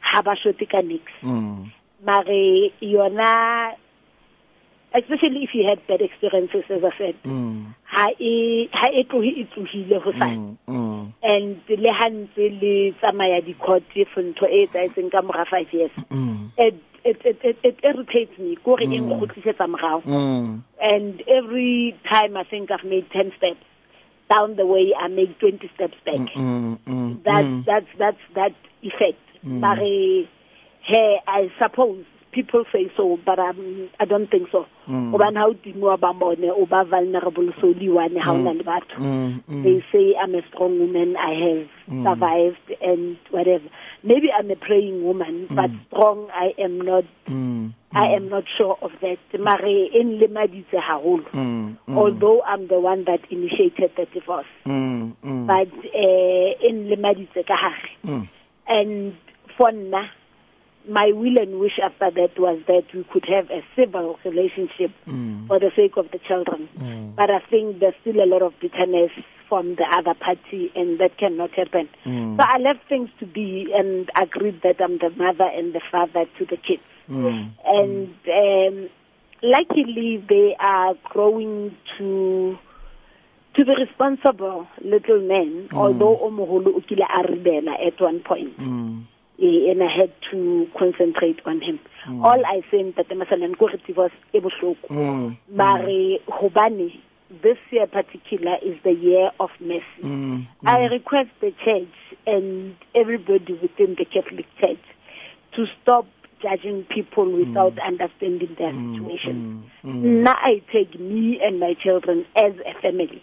[0.00, 1.04] ha ba shote ka nix.
[1.22, 1.70] Mm.
[2.04, 3.74] Mare yona,
[4.94, 9.32] especially if you had bad experiences, as I said, Mm, ha e ha e tlohi
[9.42, 10.26] e tlohile ho sa.
[10.26, 15.44] mm, mm, And le hantse le tsamaya di court for ntho e etsahetseng ka mora
[15.46, 15.90] 5 years.
[16.10, 21.94] mm, it it it it, it irritates me kore e nkgotlisetsa morao mm, and every
[22.08, 23.60] time i think i've made 10 steps
[24.30, 26.28] down the way i make 20 steps back.
[26.34, 27.64] Mm, mm, that mm.
[27.64, 29.18] that's that's that effect.
[29.42, 30.26] Mare
[30.82, 34.66] hey i suppose people say so but um, i don't think so.
[34.88, 38.64] Obana ha o timiwa ba bone o ba vulnerable so le one ha ona le
[38.64, 38.96] batho.
[38.96, 41.68] Mm, mm, they say I'm a strong woman, I have
[42.04, 43.68] survived and whatever.
[44.04, 48.76] Maybe I'm a praying woman, but strong I am not mm, I am not sure
[48.82, 49.16] of that.
[49.38, 51.24] Mare in lemaditse haholo.
[51.32, 54.46] mm, Although I'm the one that initiated the divorce.
[54.66, 57.88] mm, mm, But uh, in lemaditse ka hare.
[58.04, 58.28] mm.
[58.68, 59.16] And
[59.56, 60.08] for nna,
[60.86, 64.90] my will and wish after that was that we could have a civil relationship
[65.48, 66.68] for the sake of the children.
[67.16, 69.10] But I think there's still a lot of bitterness
[69.54, 71.88] from the other party, and that cannot happen.
[72.36, 76.24] So I left things to be and agreed that I'm the mother and the father
[76.38, 76.82] to the kids.
[77.64, 78.90] And um,
[79.44, 82.58] luckily, they are growing to
[83.54, 88.58] to be responsible little men, although Omoholo Ukila Aribela at one point
[89.38, 91.78] eh, and I had to concentrate on him.
[92.24, 94.88] All I say that the Masalan Kuriti was ebushoko.
[94.88, 97.00] Mm, Mare Hobani,
[97.42, 100.02] this year particular is the year of mercy.
[100.02, 101.94] Mm, mm, I request the church
[102.26, 104.82] and everybody within the Catholic Church
[105.56, 106.06] to stop
[106.42, 107.46] judging people mm.
[107.46, 109.70] without understanding their mm, situation.
[110.22, 113.22] Now I take me and my children as a family.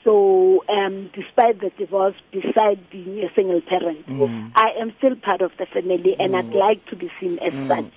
[0.00, 4.52] Mm, So, um, despite the divorce, beside being a single parent, mm.
[4.54, 6.54] I am still part of the family, and I'd mm.
[6.54, 7.68] like to be seen as mm.
[7.68, 7.94] such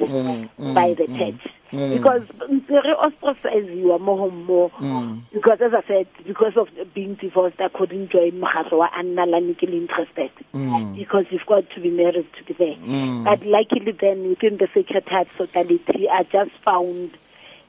[0.73, 1.51] by the church.
[1.71, 2.21] Because
[2.69, 4.69] re ostracize you are more and more.
[5.33, 9.81] Because as I said, because of being divorced, I couldn't join Mokgatlo wa Anna Lanikili
[9.81, 10.29] interested.
[10.95, 12.75] Because you've got to be married to be there.
[13.23, 17.17] But luckily then, within the Sacred Heart Totality, I just found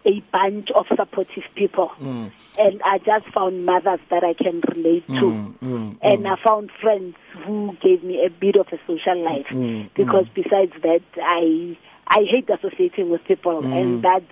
[0.07, 1.91] a bunch of supportive people.
[2.01, 2.31] Mm.
[2.59, 5.13] And I just found mothers that I can relate to.
[5.13, 9.47] Mm, mm, and I found friends who gave me a bit of a social life.
[9.95, 11.77] Because besides that, I
[12.07, 14.25] I hate associating with people, and that's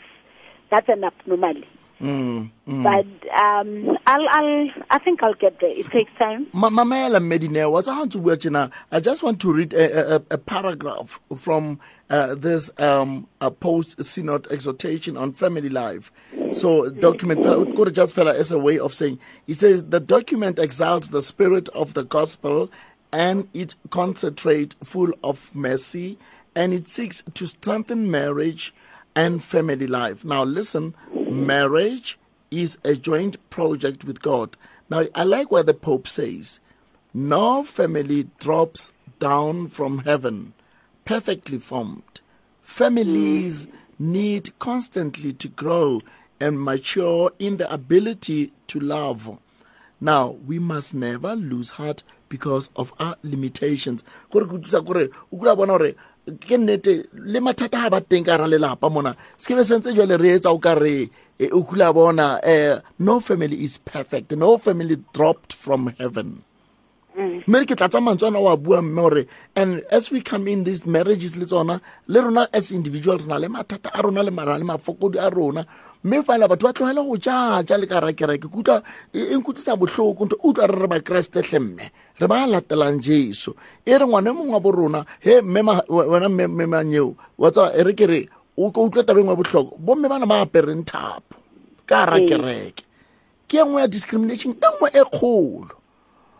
[0.70, 1.66] that's an abnormality.
[2.02, 2.82] Mm, mm.
[2.82, 5.70] But um, I'll, I'll, I think I'll get there.
[5.70, 6.46] It takes time.
[6.52, 9.72] Ma- mamela medine wa tsa ha ntse o bua tjena i just want to read
[9.72, 11.78] a, a, a paragraph from
[12.10, 16.12] uh, this um, a post synod exhortation on family life
[16.50, 21.08] so document to just fella as a way of saying it says the document exalts
[21.08, 22.70] the spirit of the gospel
[23.12, 26.18] and it concentrates full of mercy
[26.54, 28.74] and it seeks to strengthen marriage
[29.14, 30.94] and family life now listen
[31.32, 32.18] marriage
[32.50, 34.56] is a joint project with God.
[34.90, 36.60] Now, I like what the Pope says.
[37.14, 40.54] No family drops down from heaven
[41.04, 42.20] perfectly formed.
[42.62, 44.12] Families hmm.
[44.12, 46.00] need constantly to grow
[46.40, 49.38] and mature in the ability to love.
[50.00, 54.02] now we must never lose heart because of our limitations
[56.26, 58.36] ke utlwisa kore o kula bona gore ke nnete le mathata ga ba teng ka
[58.36, 59.16] ra lelapa mona.
[59.36, 61.10] Se ke be sentse jale re etsa o ka re
[61.52, 66.42] o kula bona um no family is perfect no family dropped from heaven.
[67.16, 70.86] Mme ke tla tsa mantswana wa bua mme gore and as we come in these
[70.86, 74.64] marriages le tsona le rona as individuals na le mathata a rona le mara le
[74.64, 75.66] mafokodi a rona
[76.04, 78.82] mme fela batho ba tlogele go jaja le ka rakereke ke utlwa
[79.14, 80.36] e nkutlwisa botlhoko ntho.
[80.42, 81.86] Utlwa re re bakeresete tle mme
[82.20, 83.54] re ba latelang jesu.
[83.86, 87.50] E re ngwane mongwe wa bo rona he mme ma- wena mme mme manyeo wa
[87.50, 88.20] tsa e re ke re
[88.58, 91.36] o ka utlwa tabeng wa botlhoko bomme bana ba apereng thapo
[91.86, 92.82] ka rakereke
[93.48, 95.74] ke e nngwe ya discrimination e nngwe e kgolo.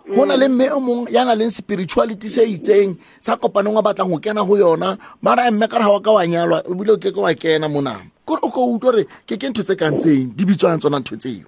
[0.08, 3.82] Go na le mme o mongwe ya na leng spirituality se itseng sa kopaneng wa
[3.82, 6.92] batlang go kena go yona mara mme ka re ga wa ka wa nyalwa ebile
[6.92, 9.76] o ke ke wa kena monamo kore o ka utlwa gore ke ke ntho tse
[9.76, 11.46] kang tseng di bitswang tsona ntho tseo.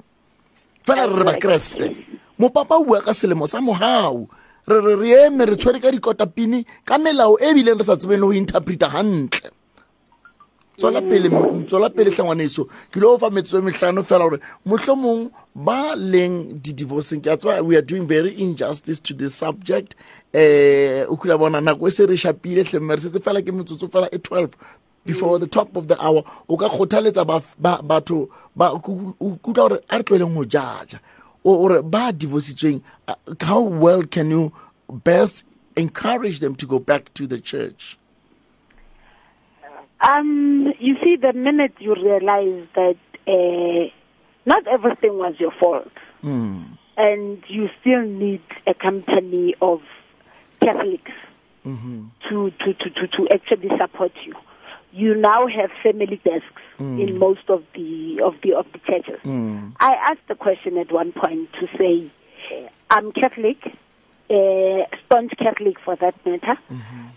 [0.87, 1.87] Fela re re bakeresete
[2.39, 4.29] mopapa o bua ka selemo sa mogau
[4.67, 8.21] re re re eme re tshwere ka dikotapini ka melao e bileng re sa tsebeng
[8.23, 9.51] le go interpreta gantle
[10.77, 11.29] tswela pele
[11.67, 17.31] tswela pele hlangwaneso ke lo fa metso mehlano fela gore mohlomong ba leng di-divorcing ke
[17.31, 19.95] a tseba we are doing very injustice to this subject.
[20.35, 23.89] Um o kula bona nako e se re shapile hlemme re setse fela ke metsotso
[23.89, 24.51] fela e 12
[25.07, 29.99] before the top of the hour o ka kgothaletsa ba- ba- batho kutlwa gore a
[29.99, 30.99] re tlweleng go jaja.
[31.45, 34.53] Gore ba divorcitsweng uh, how well can you
[35.05, 35.45] best
[35.77, 37.99] encourage them to go back to the church
[40.05, 42.97] Um, you see, the minute you realize that
[43.27, 43.91] uh,
[44.45, 45.91] not everything was your fault,
[46.23, 46.63] mm.
[46.97, 49.81] and you still need a company of
[50.61, 51.13] Catholics
[51.65, 52.05] mm-hmm.
[52.29, 54.35] to, to, to, to, to actually support you.
[54.93, 59.21] You now have family desks in most of the of the of the churches.
[59.25, 59.73] Mm.
[59.81, 62.13] I asked the question at one point to say,
[62.91, 63.59] I'm Catholic,
[64.31, 66.59] uh, staunch Catholic for that matter,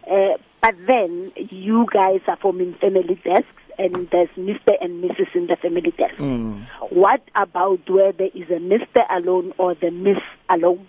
[0.09, 3.47] uh, but then you guys are forming family desks
[3.79, 4.73] and there's Mr.
[4.81, 5.35] and Mrs.
[5.35, 6.15] in the family desk.
[6.15, 6.65] Mm.
[6.89, 9.05] What about where there is a Mr.
[9.09, 10.17] alone or the Miss
[10.49, 10.87] alone,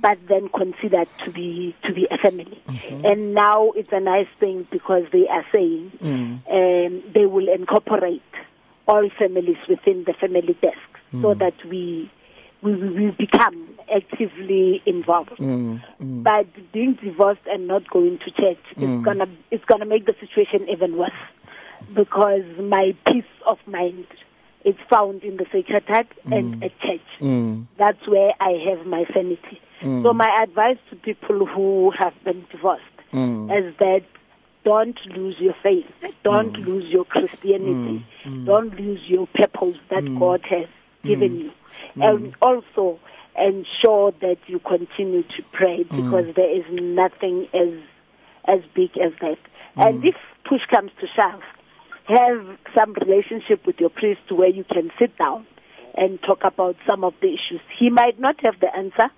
[0.00, 2.62] but then considered to be to be a family?
[3.04, 8.22] And now it's a nice thing because they are saying um, they will incorporate
[8.86, 10.78] all families within the family desk
[11.20, 12.10] so that we
[12.62, 15.30] we, we become actively involved.
[15.38, 16.22] Mm, mm.
[16.22, 19.04] But being divorced and not going to church is mm.
[19.04, 21.10] gonna it's gonna make the situation even worse.
[21.94, 24.06] Because my peace of mind
[24.64, 27.08] is found in the sacred heart and at church.
[27.20, 27.66] Mm.
[27.78, 29.60] That's where I have my sanity.
[29.82, 32.82] So my advice to people who have been divorced
[33.12, 33.48] Mm.
[33.56, 34.02] is that
[34.64, 35.86] don't lose your faith,
[36.24, 38.04] don't lose your Christianity,
[38.44, 40.66] don't lose your purpose that God has
[41.04, 41.52] given you,
[42.02, 42.98] and also
[43.36, 45.88] ensure that you continue to pray mm.
[45.90, 47.72] because there is nothing as
[48.46, 49.38] as big as that.
[49.76, 49.88] Mm.
[49.88, 50.14] And if
[50.44, 51.40] push comes to shove,
[52.06, 55.46] have some relationship with your priest where you can sit down
[55.96, 57.60] and talk about some of the issues.
[57.78, 59.10] He might not have the answer,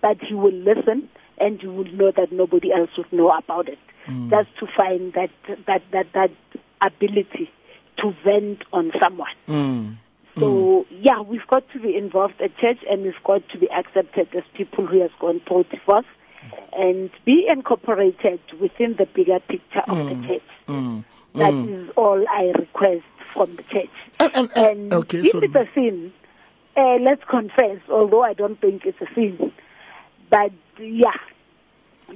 [0.00, 1.08] but he will listen
[1.38, 3.78] and you will know that nobody else would know about it.
[4.06, 4.30] Mm.
[4.30, 5.30] Just to find that
[5.66, 6.30] that that that
[6.80, 7.50] ability
[7.98, 9.98] to vent on someone.
[10.40, 10.84] Mm.
[10.86, 14.28] So yeah, we've got to be involved at church, and we've got to be accepted
[14.34, 16.06] as people who has gone through divorce,
[16.72, 20.42] and be incorporated within the bigger picture of the church.
[20.68, 21.04] Mm.
[21.34, 23.90] That is all I request from the church.
[24.18, 25.46] And, and, and, okay, if sorry.
[25.46, 26.12] it's a sin,
[26.76, 27.78] uh, let's confess.
[27.88, 29.52] Although I don't think it's a sin,
[30.28, 31.14] but yeah,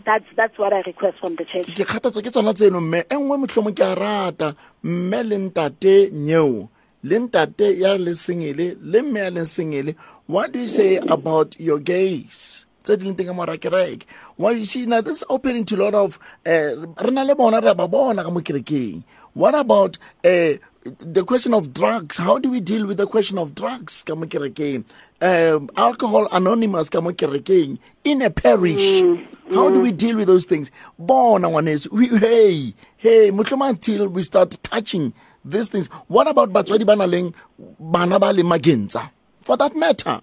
[0.04, 1.70] that's that's what I request from the church.
[1.74, 6.10] ke kgathatswa ke tsona tseno mme e nngwe motlhomo ke a rata mme le ntate
[6.10, 6.68] nyeo
[7.04, 9.94] le ntate ya le sengele le mme ya le sengele
[10.26, 12.66] what do you say about your gays?
[12.82, 14.04] Tse di leng teng ka mora kereke.
[14.36, 14.86] What you see?
[14.86, 17.88] Now this is opening to a lot of uh, re na le bona re ba
[17.88, 19.04] bona ka mo kerekeng.
[19.32, 22.16] What about uh, the question of drugs?
[22.16, 24.84] How do we deal with the question of drugs ka mo kerekeng?
[25.20, 29.02] Um, alcohol anonymous ka mo kerekeng in a parish.
[29.50, 30.70] How do we deal with those things?
[30.98, 35.12] Bona ngwaneso we hey hey until we start touching
[35.44, 37.32] these things what about batswadi ba na leng
[37.78, 40.20] bana ba le magentsa for that matter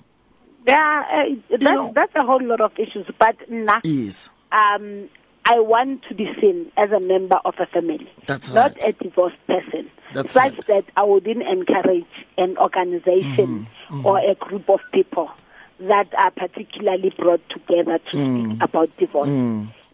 [0.67, 3.07] Yeah, uh, that's, know- that's a whole lot of issues.
[3.17, 5.09] But nah, yes um,
[5.45, 8.93] I want to be seen as a member of a family, That's not right.
[8.95, 9.89] a divorced person.
[10.13, 10.67] That's such right.
[10.67, 14.05] that I wouldn't encourage an organization Mm-hmm.
[14.05, 15.30] or a group of people
[15.80, 18.51] that are particularly brought together to Mm.
[18.53, 19.28] speak about divorce,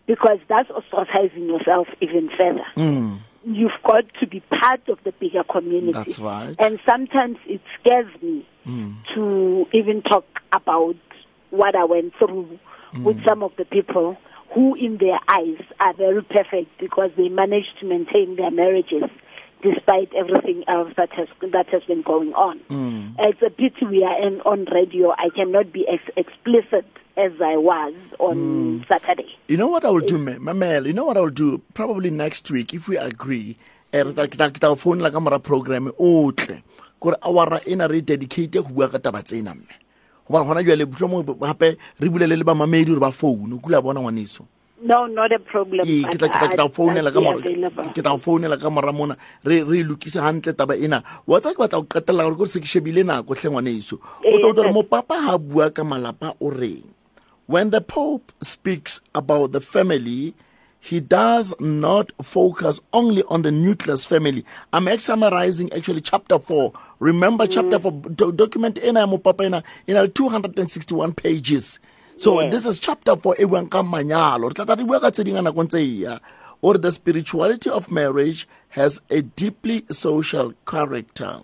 [0.08, 2.66] because that's ostracizing yourself even further.
[2.76, 3.20] Mm.
[3.46, 5.92] You've got to be part of the bigger community.
[5.92, 6.56] That's right.
[6.58, 8.94] And sometimes it scares me hmm.
[9.14, 10.98] to even talk about
[11.50, 12.60] what I went through
[12.92, 13.04] hmm.
[13.06, 14.18] with some of the people
[14.54, 19.04] who, in their eyes, are very perfect because they managed to maintain their marriages
[19.62, 22.60] despite everything else that has that has been going on.
[22.68, 23.12] Hmm.
[23.20, 25.12] It's a pity we are in, on radio.
[25.12, 26.86] I cannot be as explicit
[27.18, 29.28] as I was on Saturday.
[29.48, 30.86] You know what I will do, ma- Mamel?
[30.86, 31.62] You know what I will do?
[31.74, 33.58] Probably next week, if we agree,
[33.94, 36.62] eh, ke ke tla ka mora program otle
[37.00, 39.76] kore awara ena re dedicate go bua ka taba tsena mme
[40.30, 44.46] gobane gona jale mohlomong gape re bulele le bamamedi gore ba founu kula bona ngwaneso
[44.80, 45.86] No, not a problem.
[45.90, 47.42] ee ke tla- ke tla- ke tla o I'd- founela ka mora-
[47.94, 49.16] ke tla founela ka mora mona
[49.46, 52.50] re re e lokise gantle taba ena wa tsa ke batla go qetelela gore kore
[52.50, 54.74] se ke shebile nako tlhe ngwaneso o tlo gore ntate.
[54.74, 56.84] mopapa ga bua ka malapa o reng
[57.48, 60.34] when the pope speaks about the family
[60.80, 64.46] he does not focus only on the nucleus family.
[64.72, 67.52] I'm summarizing actually chapter 4 remember mm.
[67.52, 71.80] chapter 4 do- document ena ya mopapa ena e na le 261 pages.
[72.16, 72.54] So Yes.
[72.54, 74.48] this is chapter 4 e buang ka manyalo.
[74.50, 76.20] Re tla tla re bua ka tse ding a nakong tse ya.
[76.62, 81.42] Or the spirituality of marriage has a deeply social character.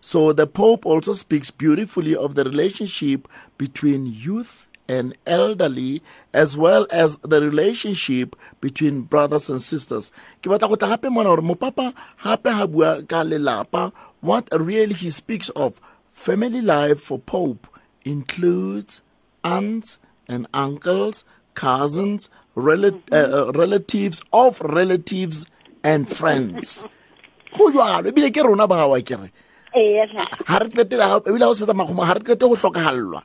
[0.00, 3.26] So the Pope also speaks beautifully of the relationship
[3.56, 10.10] between youth and elderly, as well as the relationship between brothers and sisters.
[10.42, 14.94] Ke batla go tla gape mona gore mopapa gape ha bua ka lelapa, what really
[14.94, 15.80] he speaks of
[16.10, 17.66] family life for Pope
[18.04, 19.02] includes
[19.42, 21.24] aunts and uncles,
[21.54, 25.46] cousins, rel- uh, uh, relatives of relatives,
[25.82, 26.84] and friends.
[27.56, 29.30] Go jwalo, ebile ke rona ba gawa kere
[30.46, 33.22] ha re qete ebile ha o sebetsa makgomo ha re qete go hlokahallwa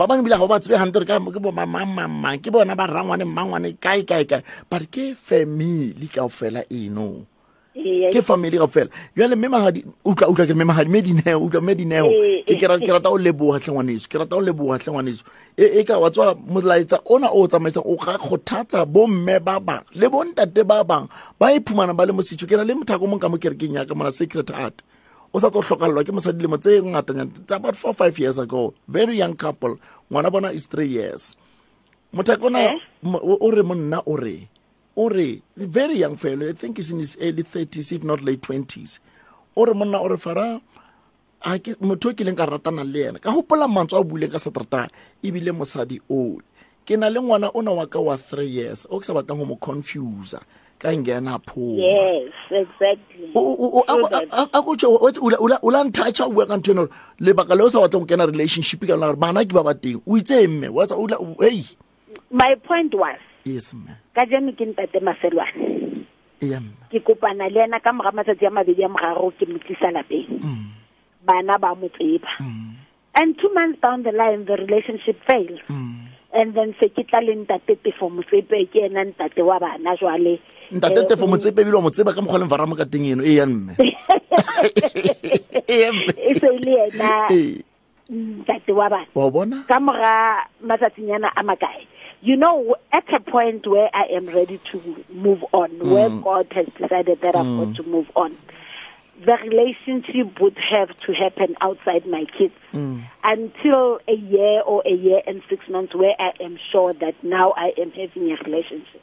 [0.00, 2.88] ba bangwe bile ga ba tsebe hantle gore ka ke bo mamamamang ke bona ba
[2.88, 4.40] rangwane mmangwane kae kae kae.
[4.70, 7.28] But ke family ka kaofela eno.
[7.76, 11.38] Ee, ke family ka fela jale mme magadi utlwa utlwa ke mme magadi mme dineo
[11.44, 12.08] utlwa mme dineo.
[12.08, 15.22] Ee, ke ke ra- ke rata o leboga tlhengwaneso ke rata o leboga tlhengwaneso
[15.56, 19.84] e e ka wa tswa molaetsa ona o tsamaisang o ga kgothatsa bomme ba bang
[19.92, 21.06] le bontate ba bang
[21.38, 23.94] ba iphumana ba le mo setšho ke na le mothako mong ka mo kerekeng yaka
[23.94, 24.80] mona secret heart
[25.32, 28.74] o sa tlo hlokallwa ke mosadi dilemo tse ngatanyana tsa about four five years ago.
[28.88, 29.78] Very young couple.
[30.10, 31.36] Ngwana bona is three years.
[32.14, 34.48] Mothakona mo- o re monna o re
[34.96, 38.42] o re very young fellow i think is in his early 30s if not late
[38.42, 38.98] 20s
[39.56, 40.60] o re monna o re fara
[41.46, 44.32] a ke motho o kileng ka ratana le ena ka gopola mantswe a o buileng
[44.34, 44.90] ka saterata
[45.22, 46.42] ebile mosadi ole
[46.84, 49.38] ke na le ngwana o na wa ka wa three years o ke sa batlang
[49.40, 50.42] go mo confusa
[50.80, 53.30] ka ngena phoma Yes, exactly.
[53.36, 54.28] O- o- o- True a- that.
[54.32, 55.12] a- a- a kotse, o- o-
[55.44, 57.84] o la- o la nthacha o bua ka ntho ene gore lebaka le o sa
[57.84, 60.72] batlang go kena relationship ka lona gore bana ke ba ba teng o itse mme
[60.72, 61.62] wa tsa- o la- o- ei
[62.32, 66.06] My point was, yes mme ka jeno ke ntate Maselwane.
[66.40, 69.58] eya mme Ke kopana le ena ka mora matsatsi a mabedi a moraro ke mo
[69.60, 70.40] tlisa lapeng.
[71.22, 72.26] Bana ba mo tseba.
[73.14, 75.60] And two months down the line, the relationship failed.
[76.32, 80.38] And then se ke tla le ntate Tefo Motsepe ke ena ntate wa bana jwale.
[80.70, 83.74] Ntate tefo motsepe ebile wa mo tseba ka mokgwa le mvaramo ka teng eno mme.
[85.70, 86.12] Mme.
[86.16, 87.62] E se le ena Ee.
[88.10, 89.06] ntate wa bana.
[89.14, 89.64] wa o bona?
[89.68, 91.86] Ka mora matsatsinyana a makae.
[92.22, 95.90] You know at a point where i am ready to move on mm.
[95.90, 97.64] where god has decided that i've mm.
[97.64, 98.36] got to move on
[99.24, 102.54] the relationship would have to happen outside my kids.
[102.72, 103.02] Mm.
[103.22, 107.52] Until a year or a year and six months where i am sure that now
[107.56, 109.00] i am having a relationship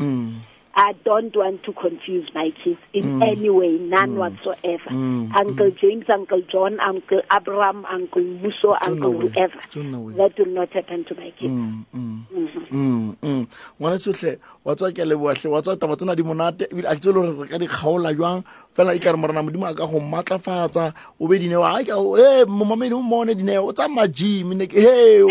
[0.77, 3.27] I don't want to confuse my kids in mm.
[3.27, 4.17] any way, none mm.
[4.17, 4.89] whatsoever.
[4.91, 5.33] Mm.
[5.33, 9.59] Uncle James, Uncle John, Uncle Abraham, Uncle Muso, Uncle whoever.
[9.65, 10.13] It's on the way.
[10.13, 11.51] That will not happen to my kids.
[11.51, 13.43] Mm-hmm.
[13.79, 17.01] ngwana sotlhe wa tswa ke leboatlhe wa tswa taba tsena di monate ebile a ke
[17.01, 18.43] tse le gore re ka di kgaola jwang?
[18.75, 22.93] Fela e ka re morana modimo a ka go maatlafatsa o be dineo e momamedi
[22.93, 25.25] o eh, mmone dineo o tsa majimi ne he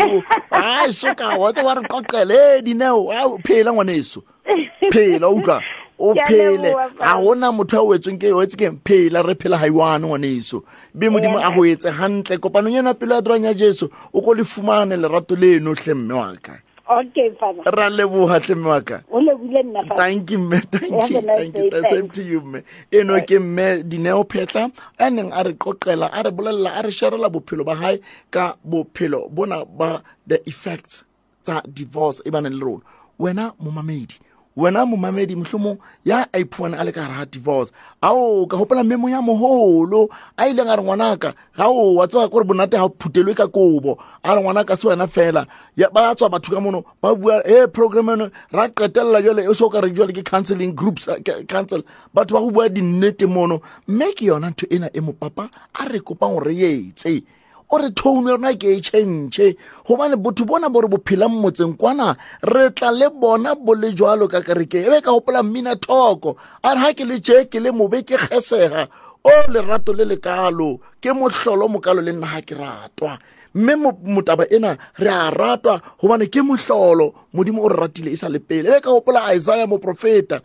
[0.51, 4.23] a soka wa tse wa re qoqele eh, e dineo a phela ngwaneso
[4.91, 5.61] phela utlwa
[5.99, 8.69] o Ke a phele leboha, ga gona motho a o etsweng ke o etse ke
[8.85, 10.63] phela re phela ga iwane ngwaneso.
[10.93, 14.33] Be modimo a go etse gantle kopanong ena pelo ya dirang ya jesu o ko
[14.33, 16.61] le fumane lerato leno tlhe mme wa ka.
[16.89, 17.63] Okay, Father.
[17.65, 19.01] ra leboga tle mme wa ka.
[19.11, 19.97] O lebile nna Father.
[19.97, 20.59] thank you mme.
[20.71, 21.17] Thank Have you.
[21.17, 21.63] a nice thank you.
[21.63, 22.15] day, the same thanks.
[22.15, 22.41] to you.
[22.41, 22.63] mme.
[22.93, 26.91] Eno ke mme dineo phetla a neng a re qoqela a re bolelela a re
[26.93, 27.99] sharela bophelo ba hae
[28.29, 31.03] ka bophelo bona ba the effects
[31.41, 32.83] tsa divorce e baneng le rona.
[33.19, 34.19] Wena momamedi
[34.57, 37.71] wena momamedi mohlomong ya a iphuana a le ka gare ga divorce.
[38.01, 42.29] Ao ka gopola memo ya mogolo a ileng a re ngwanaka ga o wa tseba
[42.29, 43.97] kore bonate ga phuthelwe ka kobo.
[44.23, 45.45] A re ngwanaka se wena fela.
[45.93, 49.69] Ba tswa batho ka mono ba bua e programme eno ra qetelela jale e so
[49.69, 51.07] ka re jale ke counseling groups
[51.47, 51.83] council
[52.13, 53.61] batho ba go bua dinnete mono.
[53.87, 57.21] Mme ke yona ntho ena e mopapa a re kopang gore re etse
[57.69, 59.55] o re tone rona ke e tšhentšhe
[59.87, 64.27] gobane botho bona bo re bophelang motseng kwana re tla le bona bo le jalo
[64.27, 67.59] ka kereke e be ka gopola mmina thoko a re ga ke le tšee ke
[67.59, 68.87] le mobe ke kgesega.
[69.27, 73.19] O lerato le lekalo ke mohlolo mokalo le nna ga ke ratwa.
[73.53, 73.75] Mme
[74.15, 78.39] motaba ena re a ratwa gobane ke mohlolo modimo o re ratile e sa le
[78.39, 78.69] pele.
[78.69, 80.39] E be ka gopola isaiah moprofeta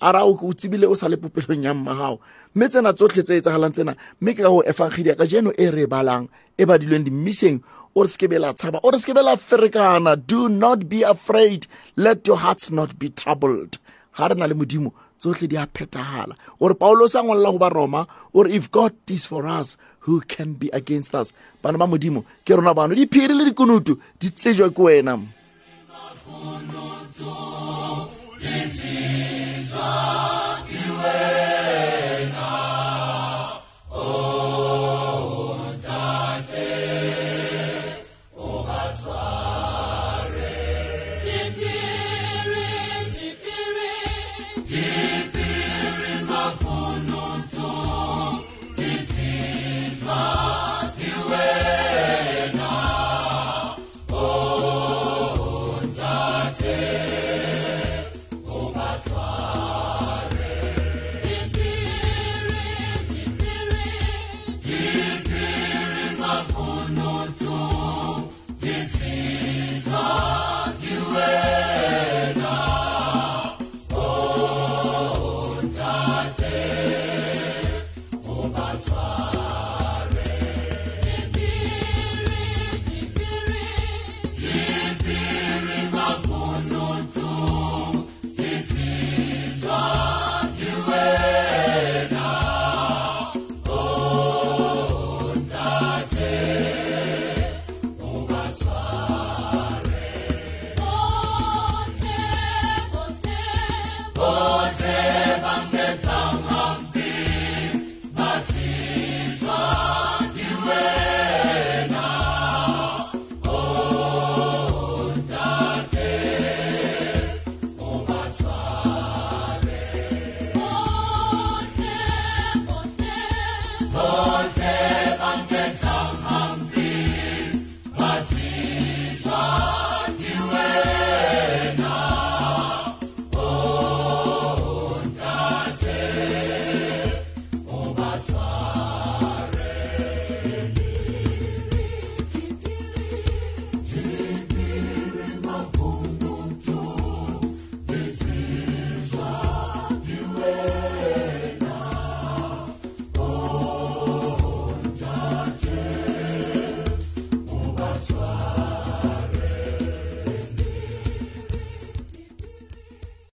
[0.00, 2.20] a ra o tsebile o sa le popelong ya mmagago
[2.54, 5.86] mme tsena tsotlhe tse etsagalang tsena mme ke ka go efangkgedi ka jeno e re
[5.86, 6.28] balang
[6.58, 7.60] e badilweng dimmiseng
[7.96, 8.98] o re tshaba o re
[9.36, 10.16] ferekana.
[10.16, 11.66] Do not be afraid.
[11.96, 13.78] Let your hearts not be troubled.
[14.16, 17.70] Ga re na le modimo tsotlhe di a phethagala ore paulos a ngwalela go ba
[17.70, 21.32] roma ore if god is for us who can be against us?
[21.62, 22.94] Bana ba modimo ke rona bano.
[22.94, 25.16] Diphiri le dikunutu di tsejwa ke wena
[29.86, 31.45] Emmanuel.